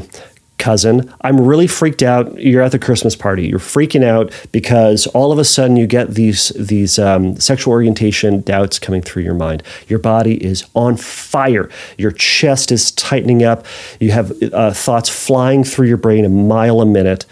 cousin, 0.64 1.14
I'm 1.20 1.42
really 1.42 1.68
freaked 1.68 2.02
out. 2.02 2.40
You're 2.40 2.62
at 2.62 2.72
the 2.72 2.80
Christmas 2.80 3.18
party. 3.18 3.46
You're 3.48 3.60
freaking 3.60 4.04
out 4.04 4.32
because 4.54 5.08
all 5.08 5.34
of 5.34 5.38
a 5.38 5.44
sudden 5.44 5.76
you 5.76 5.88
get 5.88 6.12
these 6.12 6.50
these 6.58 6.98
um, 6.98 7.36
sexual 7.36 7.74
orientation 7.74 8.42
doubts 8.42 8.80
coming 8.80 9.02
through 9.02 9.24
your 9.24 9.34
mind. 9.34 9.62
Your 9.90 10.00
body 10.00 10.42
is 10.42 10.66
on 10.74 10.96
fire. 10.96 11.70
Your 11.98 12.12
chest 12.12 12.72
is 12.72 12.92
tightening 12.92 13.44
up. 13.44 13.66
You 14.00 14.12
have 14.12 14.32
uh, 14.54 14.72
thoughts 14.72 15.10
flying 15.10 15.66
through 15.66 15.88
your 15.88 15.98
brain 15.98 16.24
a 16.24 16.30
mile 16.30 16.80
a 16.80 16.86
minute 16.86 17.26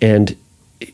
and 0.00 0.36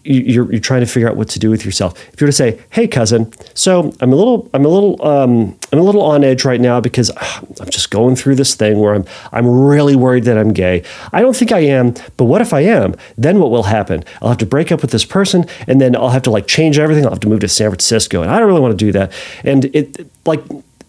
you're, 0.05 0.51
you're 0.51 0.61
trying 0.61 0.81
to 0.81 0.87
figure 0.87 1.09
out 1.09 1.17
what 1.17 1.29
to 1.31 1.39
do 1.39 1.51
with 1.51 1.65
yourself. 1.65 1.99
If 2.13 2.21
you 2.21 2.27
were 2.27 2.31
to 2.31 2.37
say, 2.37 2.61
"Hey, 2.71 2.89
cousin, 2.89 3.33
so 3.55 3.93
I'm 4.01 4.13
a 4.13 4.17
little, 4.17 4.49
I'm 4.55 4.65
a 4.65 4.69
little, 4.69 5.05
um, 5.07 5.59
I'm 5.73 5.79
a 5.79 5.83
little 5.83 6.03
on 6.03 6.25
edge 6.25 6.45
right 6.45 6.61
now 6.61 6.81
because 6.81 7.11
uh, 7.11 7.41
I'm 7.61 7.71
just 7.71 7.91
going 7.91 8.17
through 8.17 8.37
this 8.37 8.55
thing 8.55 8.79
where 8.79 8.95
I'm, 8.95 9.05
I'm 9.33 9.49
really 9.49 9.97
worried 9.97 10.25
that 10.25 10.39
I'm 10.39 10.53
gay. 10.53 10.83
I 11.13 11.21
don't 11.21 11.37
think 11.37 11.53
I 11.53 11.61
am, 11.61 11.95
but 12.17 12.25
what 12.25 12.41
if 12.41 12.53
I 12.53 12.61
am? 12.61 12.95
Then 13.17 13.39
what 13.39 13.51
will 13.51 13.65
happen? 13.65 14.05
I'll 14.21 14.29
have 14.29 14.39
to 14.39 14.47
break 14.47 14.73
up 14.73 14.83
with 14.83 14.91
this 14.91 15.05
person, 15.05 15.47
and 15.67 15.81
then 15.81 15.97
I'll 15.97 16.11
have 16.11 16.23
to 16.23 16.31
like 16.31 16.47
change 16.47 16.79
everything. 16.79 17.05
I'll 17.05 17.13
have 17.13 17.21
to 17.21 17.29
move 17.29 17.41
to 17.41 17.49
San 17.49 17.71
Francisco, 17.71 18.23
and 18.23 18.31
I 18.31 18.39
don't 18.39 18.49
really 18.49 18.61
want 18.61 18.79
to 18.79 18.85
do 18.85 18.93
that. 18.93 19.13
And 19.45 19.65
it, 19.75 20.07
like, 20.27 20.43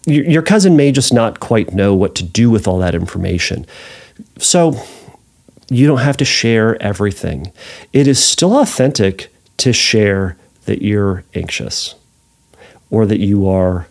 your 0.06 0.42
cousin 0.42 0.76
may 0.76 0.92
just 0.92 1.12
not 1.12 1.40
quite 1.40 1.74
know 1.74 1.94
what 1.94 2.14
to 2.16 2.24
do 2.24 2.50
with 2.50 2.66
all 2.66 2.78
that 2.78 2.94
information. 2.94 3.66
So 4.38 4.72
you 5.70 5.86
don't 5.86 5.98
have 5.98 6.16
to 6.18 6.24
share 6.24 6.80
everything. 6.82 7.52
It 7.92 8.06
is 8.06 8.22
still 8.22 8.58
authentic 8.58 9.32
to 9.58 9.72
share 9.72 10.36
that 10.66 10.82
you're 10.82 11.24
anxious 11.34 11.94
or 12.90 13.06
that 13.06 13.20
you 13.20 13.48
are 13.48 13.86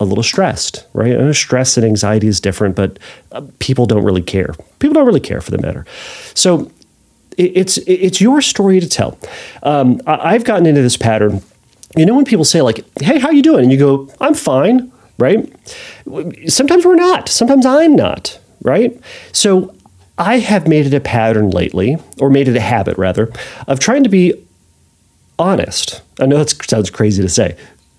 a 0.00 0.04
little 0.04 0.24
stressed, 0.24 0.84
right? 0.92 1.32
Stress 1.34 1.76
and 1.76 1.86
anxiety 1.86 2.26
is 2.26 2.40
different, 2.40 2.74
but 2.74 2.98
uh, 3.30 3.42
people 3.60 3.86
don't 3.86 4.04
really 4.04 4.22
care. 4.22 4.54
People 4.80 4.94
don't 4.94 5.06
really 5.06 5.20
care 5.20 5.40
for 5.40 5.52
the 5.52 5.58
matter. 5.58 5.86
So 6.34 6.70
it's 7.38 7.78
it's 7.86 8.20
your 8.20 8.42
story 8.42 8.80
to 8.80 8.88
tell. 8.88 9.16
Um, 9.62 10.00
I've 10.06 10.44
gotten 10.44 10.66
into 10.66 10.82
this 10.82 10.96
pattern. 10.96 11.40
You 11.96 12.04
know 12.04 12.14
when 12.14 12.24
people 12.24 12.44
say 12.44 12.62
like, 12.62 12.84
"Hey, 13.00 13.18
how 13.18 13.30
you 13.30 13.42
doing?" 13.42 13.62
and 13.62 13.72
you 13.72 13.78
go, 13.78 14.12
"I'm 14.20 14.34
fine," 14.34 14.92
right? 15.18 15.50
Sometimes 16.48 16.84
we're 16.84 16.96
not. 16.96 17.28
Sometimes 17.28 17.64
I'm 17.64 17.94
not, 17.94 18.38
right? 18.62 18.98
So 19.32 19.74
I 20.18 20.38
have 20.38 20.68
made 20.68 20.86
it 20.86 20.94
a 20.94 21.00
pattern 21.00 21.50
lately, 21.50 21.96
or 22.18 22.30
made 22.30 22.48
it 22.48 22.56
a 22.56 22.60
habit 22.60 22.98
rather, 22.98 23.32
of 23.66 23.80
trying 23.80 24.02
to 24.04 24.08
be 24.10 24.34
honest. 25.38 26.02
I 26.20 26.26
know 26.26 26.38
that 26.38 26.50
sounds 26.50 26.90
crazy 26.90 27.22
to 27.22 27.28
say. 27.28 27.56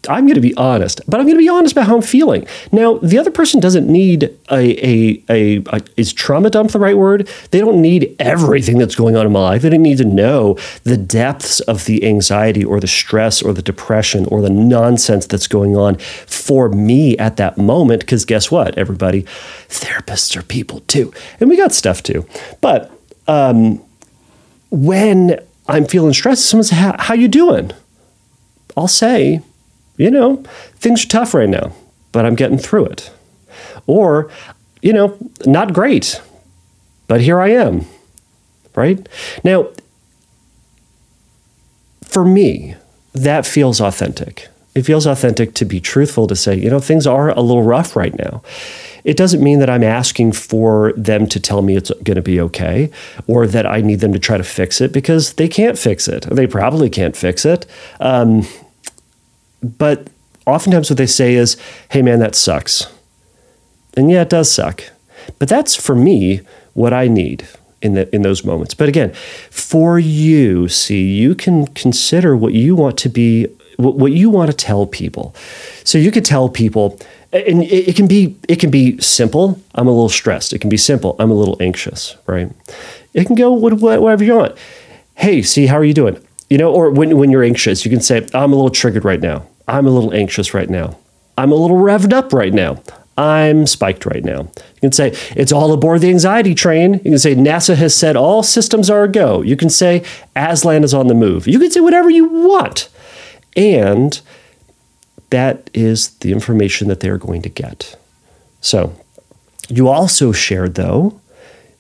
I'm 0.10 0.26
going 0.26 0.36
to 0.36 0.42
be 0.42 0.54
honest, 0.56 1.02
but 1.08 1.20
I'm 1.20 1.26
going 1.26 1.38
to 1.38 1.42
be 1.42 1.50
honest 1.50 1.72
about 1.72 1.88
how 1.88 1.96
I'm 1.96 2.02
feeling. 2.02 2.46
Now, 2.72 2.98
the 2.98 3.18
other 3.18 3.32
person 3.32 3.60
doesn't 3.60 3.88
need 3.88 4.24
a, 4.52 4.86
a, 4.86 5.24
a, 5.30 5.64
a, 5.68 5.82
is 5.96 6.12
trauma 6.12 6.50
dump 6.50 6.72
the 6.72 6.80
right 6.80 6.98
word? 6.98 7.30
They 7.52 7.60
don't 7.60 7.82
need 7.82 8.16
everything 8.20 8.78
that's 8.78 8.96
going 8.96 9.16
on 9.16 9.26
in 9.26 9.32
my 9.32 9.40
life. 9.40 9.62
They 9.62 9.70
don't 9.70 9.82
need 9.82 10.00
to 10.00 10.06
know 10.06 10.58
the 10.84 10.98
depths 10.98 11.62
of 11.62 11.86
the 11.86 12.06
anxiety 12.06 12.66
or 12.66 12.80
the 12.80 12.88
stress 12.88 13.42
or 13.42 13.54
the 13.54 13.62
depression 13.62 14.26
or 14.26 14.42
the 14.42 14.50
nonsense 14.50 15.26
that's 15.26 15.48
going 15.48 15.78
on 15.78 15.98
for 15.98 16.70
me 16.70 17.18
at 17.18 17.38
that 17.38 17.58
moment. 17.58 18.02
Because 18.02 18.26
guess 18.26 18.52
what, 18.52 18.78
everybody? 18.78 19.24
Therapists 19.70 20.36
are 20.36 20.44
people 20.44 20.82
too. 20.82 21.14
And 21.40 21.50
we 21.50 21.56
got 21.56 21.72
stuff 21.72 22.04
too. 22.04 22.28
But 22.60 22.92
um, 23.28 23.82
when 24.70 25.40
I'm 25.68 25.86
feeling 25.86 26.14
stressed, 26.14 26.46
someone 26.46 26.66
says, 26.66 26.96
how 27.00 27.14
you 27.14 27.28
doing? 27.28 27.72
I'll 28.76 28.88
say, 28.88 29.42
you 29.98 30.10
know, 30.10 30.38
things 30.76 31.06
are 31.06 31.10
tough 31.10 31.34
right 31.34 31.50
now, 31.50 31.74
but 32.12 32.26
I'm 32.26 32.36
getting 32.36 32.58
through 32.58 32.86
it. 32.86 33.12
Or, 33.88 34.32
you 34.82 34.94
know, 34.94 35.18
not 35.46 35.74
great, 35.74 36.22
but 37.08 37.22
here 37.22 37.40
I 37.40 37.50
am. 37.50 37.86
Right? 38.76 39.08
Now, 39.44 39.68
for 42.04 42.26
me, 42.26 42.76
that 43.14 43.46
feels 43.46 43.80
authentic. 43.80 44.50
It 44.76 44.84
feels 44.84 45.06
authentic 45.06 45.54
to 45.56 45.66
be 45.66 45.80
truthful 45.80 46.26
to 46.28 46.36
say, 46.36 46.56
you 46.56 46.70
know, 46.70 46.80
things 46.80 47.06
are 47.06 47.30
a 47.30 47.42
little 47.42 47.62
rough 47.62 47.96
right 47.96 48.18
now. 48.18 48.42
It 49.04 49.18
doesn't 49.18 49.44
mean 49.44 49.60
that 49.60 49.70
I'm 49.70 49.84
asking 49.84 50.32
for 50.32 50.94
them 50.96 51.28
to 51.28 51.40
tell 51.40 51.62
me 51.62 51.76
it's 51.76 51.92
going 52.04 52.16
to 52.16 52.22
be 52.22 52.40
okay 52.40 52.90
or 53.28 53.46
that 53.48 53.66
I 53.66 53.82
need 53.82 54.00
them 54.00 54.14
to 54.14 54.20
try 54.20 54.38
to 54.38 54.44
fix 54.44 54.82
it 54.82 54.92
because 54.92 55.34
they 55.34 55.48
can't 55.48 55.78
fix 55.78 56.08
it. 56.08 56.24
They 56.24 56.48
probably 56.48 56.90
can't 56.90 57.16
fix 57.16 57.46
it. 57.46 57.66
Um, 58.00 58.48
but 59.64 60.08
oftentimes 60.46 60.90
what 60.90 60.98
they 60.98 61.06
say 61.06 61.36
is, 61.36 61.58
hey 61.92 62.02
man, 62.02 62.20
that 62.20 62.36
sucks. 62.36 62.88
And 63.96 64.10
yeah, 64.10 64.22
it 64.22 64.30
does 64.30 64.52
suck. 64.52 64.84
But 65.40 65.50
that's 65.50 65.76
for 65.76 65.96
me 65.96 66.42
what 66.74 66.94
I 66.94 67.08
need 67.08 67.48
in 67.82 67.94
the, 67.94 68.14
in 68.14 68.24
those 68.24 68.44
moments. 68.44 68.74
But 68.74 68.90
again, 68.90 69.14
for 69.50 70.00
you, 70.00 70.68
C, 70.68 71.04
you 71.04 71.36
can 71.36 71.68
consider 71.68 72.36
what 72.36 72.54
you 72.54 72.76
want 72.76 72.98
to 73.00 73.10
be 73.10 73.48
what 73.78 74.12
you 74.12 74.30
want 74.30 74.52
to 74.52 74.56
tell 74.56 74.86
people. 74.86 75.36
So 75.84 75.98
you 75.98 76.12
could 76.12 76.24
tell 76.24 76.48
people 76.48 77.00
and 77.34 77.64
it, 77.64 77.96
can 77.96 78.08
be 78.08 78.38
it 78.48 78.60
can 78.60 78.70
be 78.70 79.00
simple. 79.00 79.60
I'm 79.74 79.88
a 79.88 79.92
little 79.92 80.10
stressed. 80.10 80.54
It 80.54 80.60
can 80.60 80.70
be 80.70 80.78
simple. 80.78 81.16
I'm 81.18 81.32
a 81.32 81.34
little 81.34 81.58
anxious, 81.60 82.16
right? 82.28 82.52
It 83.14 83.26
can 83.26 83.36
go 83.36 83.52
whatever 83.52 84.24
you 84.24 84.36
want. 84.36 84.58
Hey, 85.16 85.42
C, 85.42 85.66
how 85.66 85.76
are 85.76 85.84
you 85.84 85.94
doing? 85.94 86.24
You 86.50 86.60
know, 86.60 86.72
or 86.72 86.92
when 86.92 87.18
when 87.18 87.32
you're 87.32 87.44
anxious, 87.44 87.84
you 87.84 87.90
can 87.90 88.02
say, 88.02 88.28
I'm 88.34 88.54
a 88.54 88.56
little 88.56 88.70
triggered 88.70 89.04
right 89.04 89.20
now. 89.20 89.48
I'm 89.68 89.88
a 89.88 89.92
little 89.92 90.14
anxious 90.14 90.54
right 90.54 90.70
now. 90.70 90.98
I'm 91.38 91.52
a 91.52 91.56
little 91.56 91.78
revved 91.78 92.14
up 92.14 92.34
right 92.34 92.54
now. 92.54 92.82
I'm 93.18 93.68
spiked 93.68 94.06
right 94.06 94.24
now. 94.24 94.42
You 94.42 94.80
can 94.82 94.92
say, 94.92 95.16
it's 95.36 95.52
all 95.52 95.72
aboard 95.72 96.02
the 96.02 96.10
anxiety 96.10 96.56
train. 96.56 96.96
You 96.96 97.12
can 97.12 97.20
say, 97.20 97.36
NASA 97.36 97.76
has 97.76 97.96
said 97.96 98.16
all 98.16 98.42
systems 98.42 98.90
are 98.90 99.04
a 99.04 99.08
go. 99.08 99.42
You 99.42 99.56
can 99.56 99.70
say, 99.70 100.04
Aslan 100.36 100.84
is 100.84 100.94
on 100.94 101.08
the 101.08 101.14
move. 101.14 101.48
You 101.48 101.60
can 101.60 101.70
say 101.70 101.80
whatever 101.80 102.10
you 102.10 102.26
want. 102.26 102.90
And 103.56 104.20
that 105.30 105.70
is 105.74 106.10
the 106.20 106.32
information 106.32 106.88
that 106.88 107.02
they're 107.02 107.20
going 107.20 107.44
to 107.44 107.50
get. 107.50 107.98
So, 108.62 108.96
you 109.70 109.90
also 109.90 110.32
shared, 110.32 110.76
though, 110.76 111.20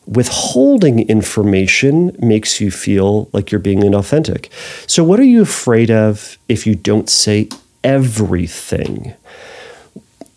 withholding 0.05 1.07
information 1.07 2.15
makes 2.19 2.61
you 2.61 2.69
feel 2.69 3.29
like 3.33 3.51
you're 3.51 3.59
being 3.59 3.81
inauthentic. 3.81 4.51
So, 4.87 5.03
what 5.03 5.19
are 5.19 5.23
you 5.23 5.41
afraid 5.41 5.89
of 5.89 6.37
if 6.47 6.67
you 6.67 6.75
don't 6.75 7.09
say 7.09 7.49
everything. 7.83 9.13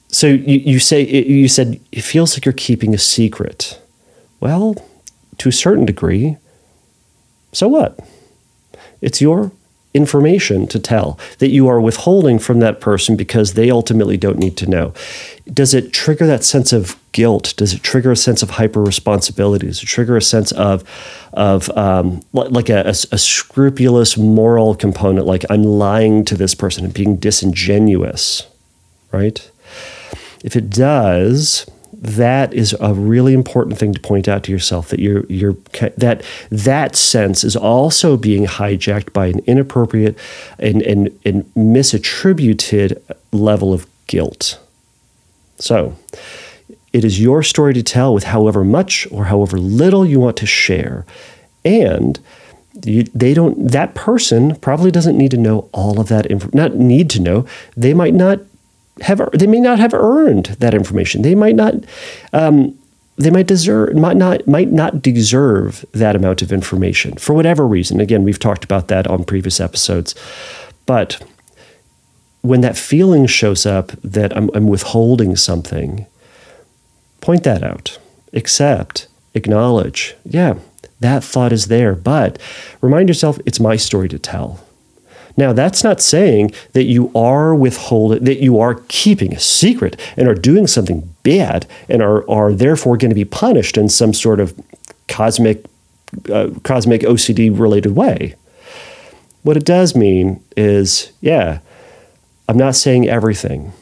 So 0.08 0.28
you, 0.28 0.58
you 0.58 0.78
say 0.78 1.02
you 1.02 1.48
said 1.48 1.80
it 1.92 2.02
feels 2.02 2.34
like 2.34 2.44
you're 2.44 2.52
keeping 2.52 2.94
a 2.94 2.98
secret. 2.98 3.80
Well, 4.40 4.76
to 5.38 5.48
a 5.48 5.52
certain 5.52 5.84
degree, 5.84 6.36
so 7.52 7.68
what? 7.68 7.98
It's 9.00 9.20
your 9.20 9.52
information 9.96 10.66
to 10.68 10.78
tell 10.78 11.18
that 11.38 11.48
you 11.48 11.66
are 11.68 11.80
withholding 11.80 12.38
from 12.38 12.60
that 12.60 12.80
person 12.80 13.16
because 13.16 13.54
they 13.54 13.70
ultimately 13.70 14.16
don't 14.16 14.38
need 14.38 14.56
to 14.58 14.66
know. 14.66 14.92
Does 15.52 15.74
it 15.74 15.92
trigger 15.92 16.26
that 16.26 16.44
sense 16.44 16.72
of 16.72 16.96
guilt? 17.12 17.54
Does 17.56 17.72
it 17.72 17.82
trigger 17.82 18.12
a 18.12 18.16
sense 18.16 18.42
of 18.42 18.50
hyper 18.50 18.82
responsibility? 18.82 19.66
Does 19.66 19.82
it 19.82 19.86
trigger 19.86 20.16
a 20.16 20.22
sense 20.22 20.52
of 20.52 20.84
of 21.32 21.70
um, 21.76 22.22
like 22.32 22.68
a, 22.68 22.82
a, 22.82 22.94
a 23.12 23.18
scrupulous 23.18 24.16
moral 24.16 24.74
component, 24.74 25.26
like 25.26 25.44
I'm 25.50 25.62
lying 25.62 26.24
to 26.26 26.36
this 26.36 26.54
person 26.54 26.84
and 26.84 26.94
being 26.94 27.16
disingenuous, 27.16 28.46
right? 29.12 29.50
If 30.42 30.56
it 30.56 30.70
does, 30.70 31.66
that 32.06 32.54
is 32.54 32.74
a 32.80 32.94
really 32.94 33.34
important 33.34 33.78
thing 33.78 33.92
to 33.92 34.00
point 34.00 34.28
out 34.28 34.44
to 34.44 34.52
yourself 34.52 34.88
that 34.90 35.00
you're, 35.00 35.26
you're 35.26 35.56
that 35.96 36.22
that 36.50 36.94
sense 36.94 37.42
is 37.42 37.56
also 37.56 38.16
being 38.16 38.46
hijacked 38.46 39.12
by 39.12 39.26
an 39.26 39.40
inappropriate 39.40 40.16
and, 40.58 40.82
and, 40.82 41.18
and 41.24 41.44
misattributed 41.54 43.00
level 43.32 43.72
of 43.72 43.86
guilt. 44.06 44.60
So, 45.58 45.96
it 46.92 47.04
is 47.04 47.20
your 47.20 47.42
story 47.42 47.74
to 47.74 47.82
tell 47.82 48.14
with 48.14 48.24
however 48.24 48.62
much 48.62 49.06
or 49.10 49.24
however 49.24 49.58
little 49.58 50.06
you 50.06 50.20
want 50.20 50.36
to 50.38 50.46
share. 50.46 51.04
And 51.64 52.20
you, 52.84 53.02
they 53.14 53.34
don't 53.34 53.68
that 53.72 53.94
person 53.94 54.54
probably 54.56 54.90
doesn't 54.90 55.18
need 55.18 55.32
to 55.32 55.36
know 55.36 55.68
all 55.72 55.98
of 55.98 56.08
that 56.08 56.30
info 56.30 56.50
not 56.52 56.74
need 56.74 57.08
to 57.10 57.20
know 57.20 57.46
they 57.76 57.94
might 57.94 58.12
not 58.14 58.38
have 59.02 59.30
they 59.32 59.46
may 59.46 59.60
not 59.60 59.78
have 59.78 59.94
earned 59.94 60.46
that 60.58 60.74
information. 60.74 61.22
They 61.22 61.34
might 61.34 61.56
not 61.56 61.74
um, 62.32 62.78
they 63.16 63.30
might 63.30 63.46
deserve 63.46 63.94
might 63.96 64.16
not 64.16 64.46
might 64.46 64.72
not 64.72 65.02
deserve 65.02 65.84
that 65.92 66.16
amount 66.16 66.42
of 66.42 66.52
information 66.52 67.16
for 67.16 67.34
whatever 67.34 67.66
reason. 67.66 68.00
Again 68.00 68.24
we've 68.24 68.38
talked 68.38 68.64
about 68.64 68.88
that 68.88 69.06
on 69.06 69.24
previous 69.24 69.60
episodes. 69.60 70.14
But 70.86 71.22
when 72.42 72.60
that 72.60 72.76
feeling 72.76 73.26
shows 73.26 73.66
up 73.66 73.88
that 74.02 74.36
I'm, 74.36 74.50
I'm 74.54 74.68
withholding 74.68 75.34
something 75.36 76.06
point 77.20 77.42
that 77.42 77.64
out. 77.64 77.98
Accept 78.32 79.08
acknowledge. 79.34 80.14
Yeah 80.24 80.54
that 81.00 81.22
thought 81.22 81.52
is 81.52 81.66
there, 81.66 81.94
but 81.94 82.40
remind 82.80 83.08
yourself 83.08 83.38
it's 83.44 83.60
my 83.60 83.76
story 83.76 84.08
to 84.08 84.18
tell. 84.18 84.65
Now, 85.36 85.52
that's 85.52 85.84
not 85.84 86.00
saying 86.00 86.52
that 86.72 86.84
you 86.84 87.10
are 87.14 87.54
withholding, 87.54 88.24
that 88.24 88.42
you 88.42 88.58
are 88.58 88.82
keeping 88.88 89.34
a 89.34 89.40
secret 89.40 90.00
and 90.16 90.28
are 90.28 90.34
doing 90.34 90.66
something 90.66 91.14
bad 91.22 91.66
and 91.88 92.02
are, 92.02 92.28
are 92.30 92.52
therefore 92.52 92.96
going 92.96 93.10
to 93.10 93.14
be 93.14 93.24
punished 93.24 93.76
in 93.76 93.88
some 93.88 94.14
sort 94.14 94.40
of 94.40 94.58
cosmic, 95.08 95.64
uh, 96.32 96.48
cosmic 96.62 97.02
OCD 97.02 97.56
related 97.56 97.94
way. 97.94 98.34
What 99.42 99.56
it 99.56 99.64
does 99.64 99.94
mean 99.94 100.42
is, 100.56 101.12
yeah, 101.20 101.60
I'm 102.48 102.56
not 102.56 102.74
saying 102.74 103.08
everything, 103.08 103.72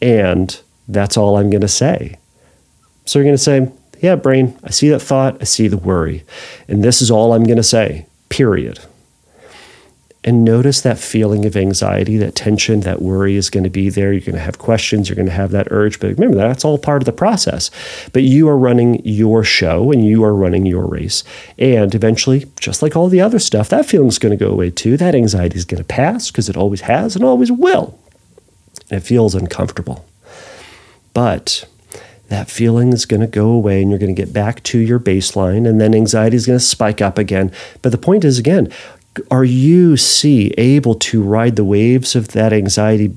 and 0.00 0.60
that's 0.88 1.16
all 1.16 1.36
I'm 1.36 1.50
going 1.50 1.62
to 1.62 1.68
say. 1.68 2.18
So 3.06 3.18
you're 3.18 3.24
going 3.24 3.36
to 3.36 3.42
say, 3.42 3.72
yeah, 4.00 4.16
brain, 4.16 4.58
I 4.62 4.70
see 4.70 4.88
that 4.90 5.00
thought, 5.00 5.38
I 5.40 5.44
see 5.44 5.68
the 5.68 5.76
worry. 5.76 6.24
And 6.68 6.84
this 6.84 7.00
is 7.00 7.10
all 7.10 7.32
I'm 7.32 7.44
going 7.44 7.56
to 7.56 7.62
say, 7.62 8.06
period. 8.28 8.80
And 10.24 10.44
notice 10.44 10.82
that 10.82 11.00
feeling 11.00 11.44
of 11.46 11.56
anxiety, 11.56 12.16
that 12.18 12.36
tension, 12.36 12.80
that 12.80 13.02
worry 13.02 13.34
is 13.34 13.50
going 13.50 13.64
to 13.64 13.70
be 13.70 13.90
there. 13.90 14.12
You're 14.12 14.20
going 14.20 14.36
to 14.36 14.40
have 14.40 14.58
questions, 14.58 15.08
you're 15.08 15.16
going 15.16 15.26
to 15.26 15.32
have 15.32 15.50
that 15.50 15.68
urge. 15.72 15.98
But 15.98 16.12
remember, 16.12 16.36
that's 16.36 16.64
all 16.64 16.78
part 16.78 17.02
of 17.02 17.06
the 17.06 17.12
process. 17.12 17.72
But 18.12 18.22
you 18.22 18.48
are 18.48 18.56
running 18.56 19.04
your 19.04 19.42
show 19.42 19.90
and 19.90 20.04
you 20.06 20.22
are 20.22 20.34
running 20.34 20.64
your 20.64 20.86
race. 20.86 21.24
And 21.58 21.92
eventually, 21.92 22.46
just 22.60 22.82
like 22.82 22.94
all 22.94 23.08
the 23.08 23.20
other 23.20 23.40
stuff, 23.40 23.68
that 23.70 23.86
feeling 23.86 24.08
is 24.08 24.20
going 24.20 24.36
to 24.36 24.44
go 24.44 24.52
away 24.52 24.70
too. 24.70 24.96
That 24.96 25.16
anxiety 25.16 25.56
is 25.56 25.64
going 25.64 25.82
to 25.82 25.88
pass 25.88 26.30
because 26.30 26.48
it 26.48 26.56
always 26.56 26.82
has 26.82 27.16
and 27.16 27.24
always 27.24 27.50
will. 27.50 27.98
And 28.90 28.98
it 28.98 29.04
feels 29.04 29.34
uncomfortable. 29.34 30.06
But 31.14 31.68
that 32.28 32.48
feeling 32.48 32.92
is 32.92 33.04
going 33.06 33.20
to 33.20 33.26
go 33.26 33.50
away 33.50 33.82
and 33.82 33.90
you're 33.90 33.98
going 33.98 34.14
to 34.14 34.22
get 34.22 34.32
back 34.32 34.62
to 34.62 34.78
your 34.78 34.98
baseline 34.98 35.68
and 35.68 35.80
then 35.80 35.94
anxiety 35.94 36.36
is 36.36 36.46
going 36.46 36.58
to 36.58 36.64
spike 36.64 37.02
up 37.02 37.18
again 37.18 37.52
but 37.82 37.92
the 37.92 37.98
point 37.98 38.24
is 38.24 38.38
again 38.38 38.72
are 39.30 39.44
you 39.44 39.96
C 39.96 40.54
able 40.58 40.94
to 40.94 41.22
ride 41.22 41.56
the 41.56 41.64
waves 41.64 42.16
of 42.16 42.28
that 42.28 42.52
anxiety 42.52 43.14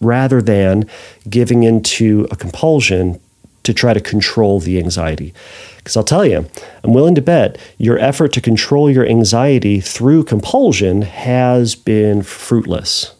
rather 0.00 0.42
than 0.42 0.88
giving 1.28 1.62
into 1.62 2.26
a 2.30 2.36
compulsion 2.36 3.20
to 3.62 3.74
try 3.74 3.92
to 3.92 4.00
control 4.00 4.60
the 4.60 4.78
anxiety 4.78 5.34
because 5.78 5.96
I'll 5.96 6.04
tell 6.04 6.26
you, 6.26 6.48
I'm 6.82 6.92
willing 6.92 7.14
to 7.14 7.22
bet 7.22 7.58
your 7.78 7.96
effort 7.98 8.32
to 8.32 8.40
control 8.40 8.90
your 8.90 9.06
anxiety 9.06 9.80
through 9.80 10.24
compulsion 10.24 11.02
has 11.02 11.76
been 11.76 12.22
fruitless. 12.22 13.14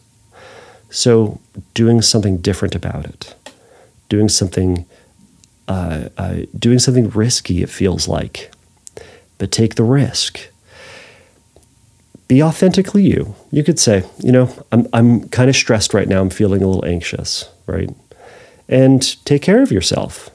So, 0.89 1.39
doing 1.73 2.01
something 2.01 2.37
different 2.37 2.75
about 2.75 3.05
it 3.05 3.35
doing 4.09 4.29
something 4.29 4.85
uh, 5.67 6.07
uh, 6.17 6.37
doing 6.57 6.79
something 6.79 7.09
risky. 7.09 7.61
It 7.61 7.69
feels 7.69 8.07
like, 8.07 8.51
but 9.37 9.51
take 9.51 9.75
the 9.75 9.83
risk. 9.83 10.49
Be 12.27 12.43
authentically 12.43 13.03
you. 13.03 13.35
You 13.51 13.63
could 13.63 13.79
say, 13.79 14.03
you 14.19 14.31
know, 14.31 14.49
I'm 14.71 14.87
I'm 14.93 15.29
kind 15.29 15.49
of 15.49 15.55
stressed 15.55 15.93
right 15.93 16.07
now. 16.07 16.21
I'm 16.21 16.29
feeling 16.29 16.61
a 16.61 16.67
little 16.67 16.85
anxious, 16.85 17.49
right? 17.65 17.89
And 18.67 19.25
take 19.25 19.41
care 19.41 19.61
of 19.61 19.71
yourself. 19.71 20.29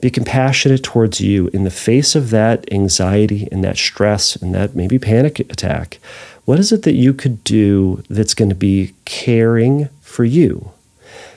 Be 0.00 0.10
compassionate 0.10 0.82
towards 0.82 1.20
you 1.20 1.48
in 1.54 1.64
the 1.64 1.70
face 1.70 2.14
of 2.14 2.30
that 2.30 2.70
anxiety 2.70 3.48
and 3.50 3.64
that 3.64 3.78
stress 3.78 4.36
and 4.36 4.54
that 4.54 4.74
maybe 4.74 4.98
panic 4.98 5.40
attack. 5.40 5.98
What 6.44 6.58
is 6.58 6.72
it 6.72 6.82
that 6.82 6.94
you 6.94 7.14
could 7.14 7.42
do 7.42 8.02
that's 8.10 8.34
going 8.34 8.50
to 8.50 8.54
be 8.54 8.92
caring 9.06 9.88
for 10.02 10.24
you? 10.24 10.73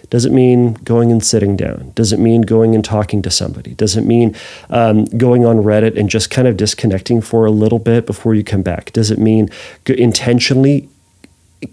Does 0.10 0.26
it 0.26 0.32
mean 0.32 0.74
going 0.76 1.12
and 1.12 1.24
sitting 1.24 1.58
down? 1.58 1.92
Does 1.96 2.14
it 2.14 2.20
mean 2.20 2.42
going 2.42 2.76
and 2.76 2.84
talking 2.84 3.22
to 3.24 3.32
somebody? 3.32 3.74
Does 3.74 3.98
it 3.98 4.06
mean 4.06 4.36
um, 4.70 5.06
going 5.06 5.46
on 5.46 5.58
Reddit 5.58 5.98
and 5.98 6.10
just 6.10 6.30
kind 6.30 6.48
of 6.48 6.56
disconnecting 6.56 7.22
for 7.22 7.46
a 7.46 7.52
little 7.52 7.80
bit 7.80 8.06
before 8.06 8.34
you 8.34 8.44
come 8.44 8.62
back? 8.62 8.94
Does 8.94 9.12
it 9.12 9.20
mean 9.20 9.50
intentionally 9.86 10.90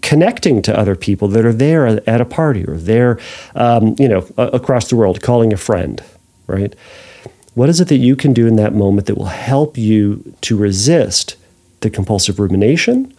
connecting 0.01 0.61
to 0.63 0.77
other 0.77 0.95
people 0.95 1.27
that 1.29 1.45
are 1.45 1.53
there 1.53 1.85
at 1.87 2.21
a 2.21 2.25
party 2.25 2.65
or 2.65 2.75
there, 2.75 3.19
um, 3.53 3.95
you 3.99 4.07
know, 4.07 4.27
across 4.37 4.89
the 4.89 4.95
world, 4.95 5.21
calling 5.21 5.53
a 5.53 5.57
friend, 5.57 6.03
right? 6.47 6.75
What 7.53 7.69
is 7.69 7.79
it 7.79 7.87
that 7.87 7.97
you 7.97 8.15
can 8.15 8.33
do 8.33 8.47
in 8.47 8.57
that 8.57 8.73
moment 8.73 9.07
that 9.07 9.15
will 9.15 9.25
help 9.25 9.77
you 9.77 10.33
to 10.41 10.57
resist 10.57 11.37
the 11.81 11.89
compulsive 11.89 12.39
rumination, 12.39 13.13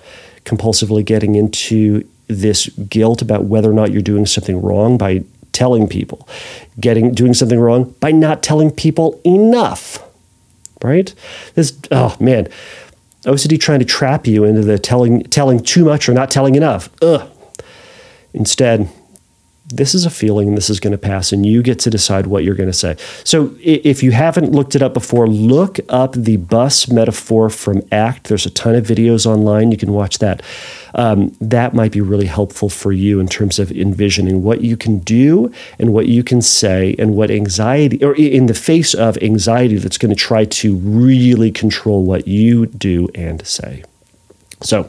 compulsively 0.44 1.04
getting 1.04 1.36
into 1.36 2.06
this 2.28 2.68
guilt 2.68 3.22
about 3.22 3.44
whether 3.44 3.70
or 3.70 3.74
not 3.74 3.92
you're 3.92 4.02
doing 4.02 4.26
something 4.26 4.60
wrong 4.60 4.98
by 4.98 5.24
telling 5.52 5.88
people, 5.88 6.28
getting 6.78 7.12
doing 7.12 7.34
something 7.34 7.58
wrong 7.58 7.94
by 8.00 8.12
not 8.12 8.42
telling 8.42 8.70
people 8.70 9.20
enough. 9.24 10.02
Right? 10.82 11.14
This 11.54 11.78
oh 11.90 12.16
man, 12.20 12.48
OCD 13.22 13.58
trying 13.58 13.78
to 13.78 13.84
trap 13.84 14.26
you 14.26 14.44
into 14.44 14.62
the 14.62 14.78
telling 14.78 15.22
telling 15.24 15.62
too 15.62 15.84
much 15.84 16.08
or 16.08 16.14
not 16.14 16.30
telling 16.30 16.54
enough. 16.54 16.90
Ugh. 17.02 17.28
Instead, 18.34 18.88
this 19.68 19.94
is 19.94 20.06
a 20.06 20.10
feeling 20.10 20.48
and 20.48 20.56
this 20.56 20.70
is 20.70 20.78
going 20.78 20.92
to 20.92 20.98
pass 20.98 21.32
and 21.32 21.44
you 21.44 21.62
get 21.62 21.78
to 21.80 21.90
decide 21.90 22.26
what 22.28 22.44
you're 22.44 22.54
going 22.54 22.68
to 22.68 22.72
say. 22.72 22.96
So 23.24 23.54
if 23.60 24.02
you 24.02 24.12
haven't 24.12 24.52
looked 24.52 24.76
it 24.76 24.82
up 24.82 24.94
before 24.94 25.26
look 25.26 25.80
up 25.88 26.12
the 26.12 26.36
bus 26.36 26.88
metaphor 26.88 27.50
from 27.50 27.82
ACT 27.90 28.28
there's 28.28 28.46
a 28.46 28.50
ton 28.50 28.76
of 28.76 28.86
videos 28.86 29.26
online. 29.26 29.72
You 29.72 29.76
can 29.76 29.92
watch 29.92 30.18
that. 30.18 30.42
Um, 30.94 31.36
that 31.40 31.74
might 31.74 31.92
be 31.92 32.00
really 32.00 32.26
helpful 32.26 32.70
for 32.70 32.92
you 32.92 33.18
in 33.20 33.26
terms 33.26 33.58
of 33.58 33.72
envisioning 33.72 34.42
what 34.42 34.60
you 34.60 34.76
can 34.76 35.00
do 35.00 35.52
and 35.78 35.92
what 35.92 36.06
you 36.06 36.22
can 36.22 36.40
say 36.40 36.94
and 36.98 37.14
what 37.16 37.30
anxiety 37.30 38.02
or 38.04 38.14
in 38.14 38.46
the 38.46 38.54
face 38.54 38.94
of 38.94 39.18
anxiety 39.18 39.76
that's 39.76 39.98
going 39.98 40.14
to 40.14 40.20
try 40.20 40.44
to 40.44 40.76
really 40.76 41.50
control 41.50 42.04
what 42.04 42.28
you 42.28 42.66
do 42.66 43.08
and 43.14 43.46
say 43.46 43.82
so 44.62 44.88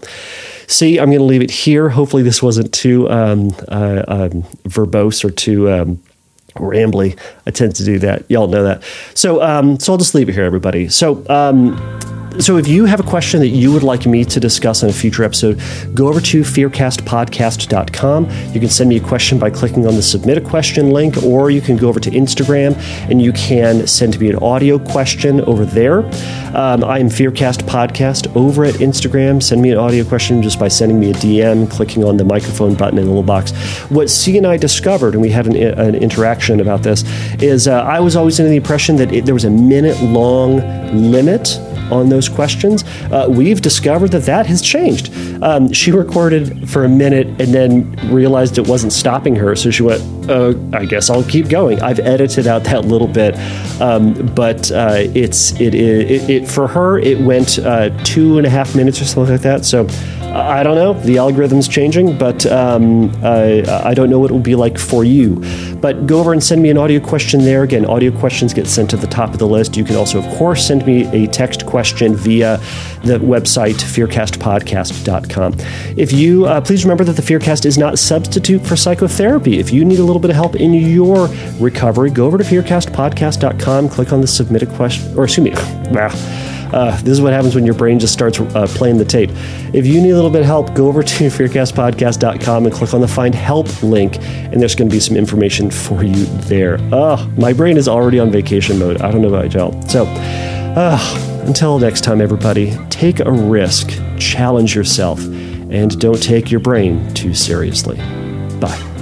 C, 0.68 1.00
I'm 1.00 1.08
going 1.08 1.20
to 1.20 1.24
leave 1.24 1.42
it 1.42 1.52
here. 1.52 1.90
Hopefully, 1.90 2.24
this 2.24 2.44
wasn't 2.44 2.74
too 2.74 3.10
um, 3.10 3.50
uh, 3.70 4.04
um, 4.08 4.44
verbose 4.68 5.24
or 5.24 5.30
too 5.30 5.72
um, 5.72 6.02
rambly. 6.56 7.18
I 7.46 7.52
tend 7.52 7.76
to 7.78 7.86
do 7.86 8.00
that. 8.00 8.30
Y'all 8.30 8.48
know 8.48 8.64
that. 8.64 8.84
So, 9.14 9.42
um, 9.42 9.80
so 9.80 9.94
I'll 9.94 9.98
just 9.98 10.14
leave 10.14 10.28
it 10.30 10.34
here, 10.34 10.44
everybody. 10.44 10.90
So, 10.90 11.26
um, 11.30 11.97
so 12.39 12.58
if 12.58 12.67
you 12.67 12.86
have 12.86 13.00
a 13.00 13.04
question 13.04 13.39
that 13.39 13.50
you 13.50 13.71
would 13.71 13.84
like 13.84 14.06
me 14.06 14.23
to 14.26 14.39
discuss 14.39 14.84
on 14.84 14.89
a 14.89 14.93
future 14.93 15.23
episode, 15.23 15.60
go 15.93 16.08
over 16.08 16.21
to 16.21 16.41
fearcastpodcast.com. 16.41 18.30
You 18.54 18.60
can 18.60 18.69
send 18.69 18.89
me 18.89 18.97
a 18.97 19.02
question 19.02 19.39
by 19.39 19.50
clicking 19.50 19.88
on 19.88 19.95
the 19.95 20.02
submit 20.02 20.38
a 20.38 20.41
question 20.41 20.91
link, 20.91 21.21
or 21.23 21.50
you 21.50 21.62
can 21.62 21.78
go 21.78 21.89
over 21.89 22.00
to 22.00 22.10
Instagram 22.12 22.76
and 23.10 23.21
you 23.21 23.34
can 23.34 23.88
send 23.88 24.19
me 24.19 24.30
an 24.30 24.36
audio 24.38 24.78
question 24.78 25.41
over 25.41 25.65
there. 25.65 26.06
Um, 26.56 26.84
I 26.84 27.00
am 27.00 27.10
Fearcast 27.10 27.63
Podcast 27.63 28.36
over 28.36 28.65
at 28.65 28.76
Instagram. 28.76 29.41
Send 29.41 29.62
me 29.62 29.71
an 29.71 29.78
audio 29.78 30.04
question 30.04 30.41
just 30.41 30.60
by 30.60 30.67
sending 30.67 31.00
me 31.00 31.12
a 31.12 31.13
DM, 31.13 31.69
clicking 31.69 32.04
on 32.04 32.17
the 32.17 32.26
microphone 32.26 32.76
button 32.76 33.00
in 33.00 33.06
the 33.06 33.10
little 33.12 33.23
box. 33.23 33.52
What 33.89 34.10
C 34.10 34.38
and 34.38 34.45
I 34.45 34.58
discovered, 34.58 35.13
and 35.13 35.21
we 35.21 35.30
had 35.30 35.47
an, 35.47 35.56
an 35.56 35.95
interaction 35.95 36.60
about 36.60 36.84
this, 36.84 37.04
is 37.41 37.67
uh, 37.67 37.82
I 37.82 38.00
was 38.00 38.15
always 38.15 38.39
under 38.39 38.50
the 38.50 38.58
impression 38.58 38.95
that 38.97 39.12
it, 39.12 39.26
there 39.26 39.34
was 39.34 39.45
a 39.45 39.50
minute 39.50 40.00
long 40.02 40.58
limit 41.12 41.60
on 41.91 42.10
those 42.10 42.30
questions. 42.30 42.84
Uh, 43.12 43.28
we've 43.30 43.62
discovered 43.62 44.12
that 44.12 44.23
that 44.23 44.45
has 44.45 44.62
changed. 44.62 45.13
Um, 45.43 45.71
she 45.71 45.91
recorded 45.91 46.69
for 46.69 46.86
a 46.86 46.89
minute 46.89 47.28
and 47.28 47.54
then 47.54 47.91
realized 48.12 48.58
it 48.58 48.67
wasn't 48.67 48.93
stopping 48.93 49.36
her, 49.36 49.56
so 49.56 49.71
she 49.71 49.84
went, 49.84 50.02
uh, 50.30 50.54
"I 50.73 50.86
guess 50.86 51.10
I'll 51.10 51.23
keep 51.23 51.50
going." 51.50 51.82
I've 51.82 52.00
edited 52.00 52.47
out 52.47 52.63
that 52.65 52.86
little 52.86 53.08
bit, 53.08 53.36
um, 53.82 54.13
but 54.36 54.71
uh, 54.71 54.95
it's 54.97 55.60
it, 55.60 55.76
it, 55.76 56.30
it, 56.30 56.47
for 56.47 56.67
her 56.67 57.00
it 57.00 57.19
went 57.19 57.60
uh, 57.60 57.89
two 58.04 58.38
and 58.38 58.47
a 58.47 58.50
half 58.50 58.76
minutes 58.76 59.02
or 59.02 59.06
something 59.06 59.34
like 59.34 59.41
that. 59.41 59.65
So. 59.65 59.88
I 60.28 60.62
don't 60.62 60.76
know. 60.76 60.93
The 60.93 61.17
algorithm's 61.17 61.67
changing, 61.67 62.17
but 62.17 62.45
um, 62.45 63.10
I, 63.23 63.63
I 63.84 63.93
don't 63.95 64.10
know 64.10 64.19
what 64.19 64.30
it 64.30 64.34
will 64.34 64.39
be 64.39 64.56
like 64.56 64.78
for 64.78 65.04
you. 65.04 65.41
But 65.82 66.08
go 66.08 66.20
over 66.20 66.34
and 66.34 66.44
send 66.44 66.62
me 66.62 66.70
an 66.70 66.78
audio 66.78 67.00
question 67.00 67.42
there. 67.42 67.63
Again, 67.63 67.86
audio 67.86 68.12
questions 68.18 68.54
get 68.54 68.68
sent 68.68 68.90
to 68.92 68.98
the 68.98 69.08
top 69.08 69.32
of 69.32 69.40
the 69.40 69.48
list. 69.48 69.78
You 69.78 69.84
can 69.84 69.96
also, 69.96 70.20
of 70.20 70.38
course, 70.38 70.66
send 70.66 70.86
me 70.86 71.06
a 71.08 71.28
text 71.28 71.66
question 71.66 72.16
via 72.16 72.58
the 73.04 73.20
website, 73.20 73.76
fearcastpodcast.com. 73.76 75.56
If 75.98 76.12
you, 76.12 76.46
uh, 76.46 76.62
please 76.62 76.84
remember 76.84 77.04
that 77.04 77.16
the 77.16 77.22
Fearcast 77.22 77.66
is 77.66 77.78
not 77.78 77.94
a 77.94 77.98
substitute 77.98 78.66
for 78.66 78.76
psychotherapy. 78.76 79.60
If 79.60 79.72
you 79.72 79.86
need 79.86 80.00
a 80.00 80.04
little 80.04 80.22
bit 80.22 80.30
of 80.30 80.36
help 80.36 80.56
in 80.56 80.74
your 80.74 81.28
recovery, 81.60 82.10
go 82.10 82.26
over 82.26 82.38
to 82.38 82.44
fearcastpodcast.com, 82.44 83.90
click 83.90 84.13
on 84.13 84.22
the 84.22 84.28
submit 84.28 84.63
a 84.63 84.66
question, 84.66 85.18
or 85.18 85.26
excuse 85.26 85.46
me, 85.46 85.52
uh, 86.74 86.96
this 86.98 87.10
is 87.10 87.22
what 87.22 87.34
happens 87.34 87.56
when 87.56 87.66
your 87.66 87.76
brain 87.76 88.00
just 88.00 88.14
starts 88.14 88.40
uh, 88.40 88.68
playing 88.70 88.98
the 88.98 89.06
tape. 89.06 89.30
If 89.74 89.86
you 89.86 90.02
need 90.02 90.12
a 90.12 90.16
little 90.16 90.30
bit 90.30 90.42
of 90.42 90.48
help, 90.48 90.74
go 90.74 90.88
over 90.88 91.04
to 91.04 91.24
fearcastpodcast.com 91.30 92.66
and 92.66 92.74
click 92.74 92.94
on 92.94 93.02
the 93.02 93.08
find 93.08 93.34
help 93.36 93.84
link, 93.84 94.18
and 94.22 94.62
there's 94.62 94.76
going 94.76 94.90
to 94.90 94.96
be 94.96 95.00
some 95.00 95.18
information 95.18 95.70
for 95.72 96.04
you 96.04 96.26
there. 96.48 96.78
Oh, 96.92 97.30
my 97.38 97.54
brain 97.54 97.78
is 97.78 97.88
already 97.88 98.20
on 98.20 98.32
vacation 98.32 98.80
mode. 98.80 99.02
I 99.02 99.12
don't 99.12 99.22
know 99.22 99.34
about 99.34 99.54
y'all. 99.54 99.82
So, 99.88 100.06
uh, 100.06 101.00
until 101.48 101.80
next 101.80 102.04
time, 102.04 102.22
everybody, 102.22 102.78
take 102.90 103.20
a 103.20 103.32
risk, 103.32 103.92
challenge 104.20 104.76
yourself, 104.76 105.24
and 105.24 106.00
don't 106.00 106.22
take 106.22 106.52
your 106.52 106.60
brain 106.60 107.14
too 107.14 107.34
seriously. 107.34 107.98
Bye. 108.60 108.97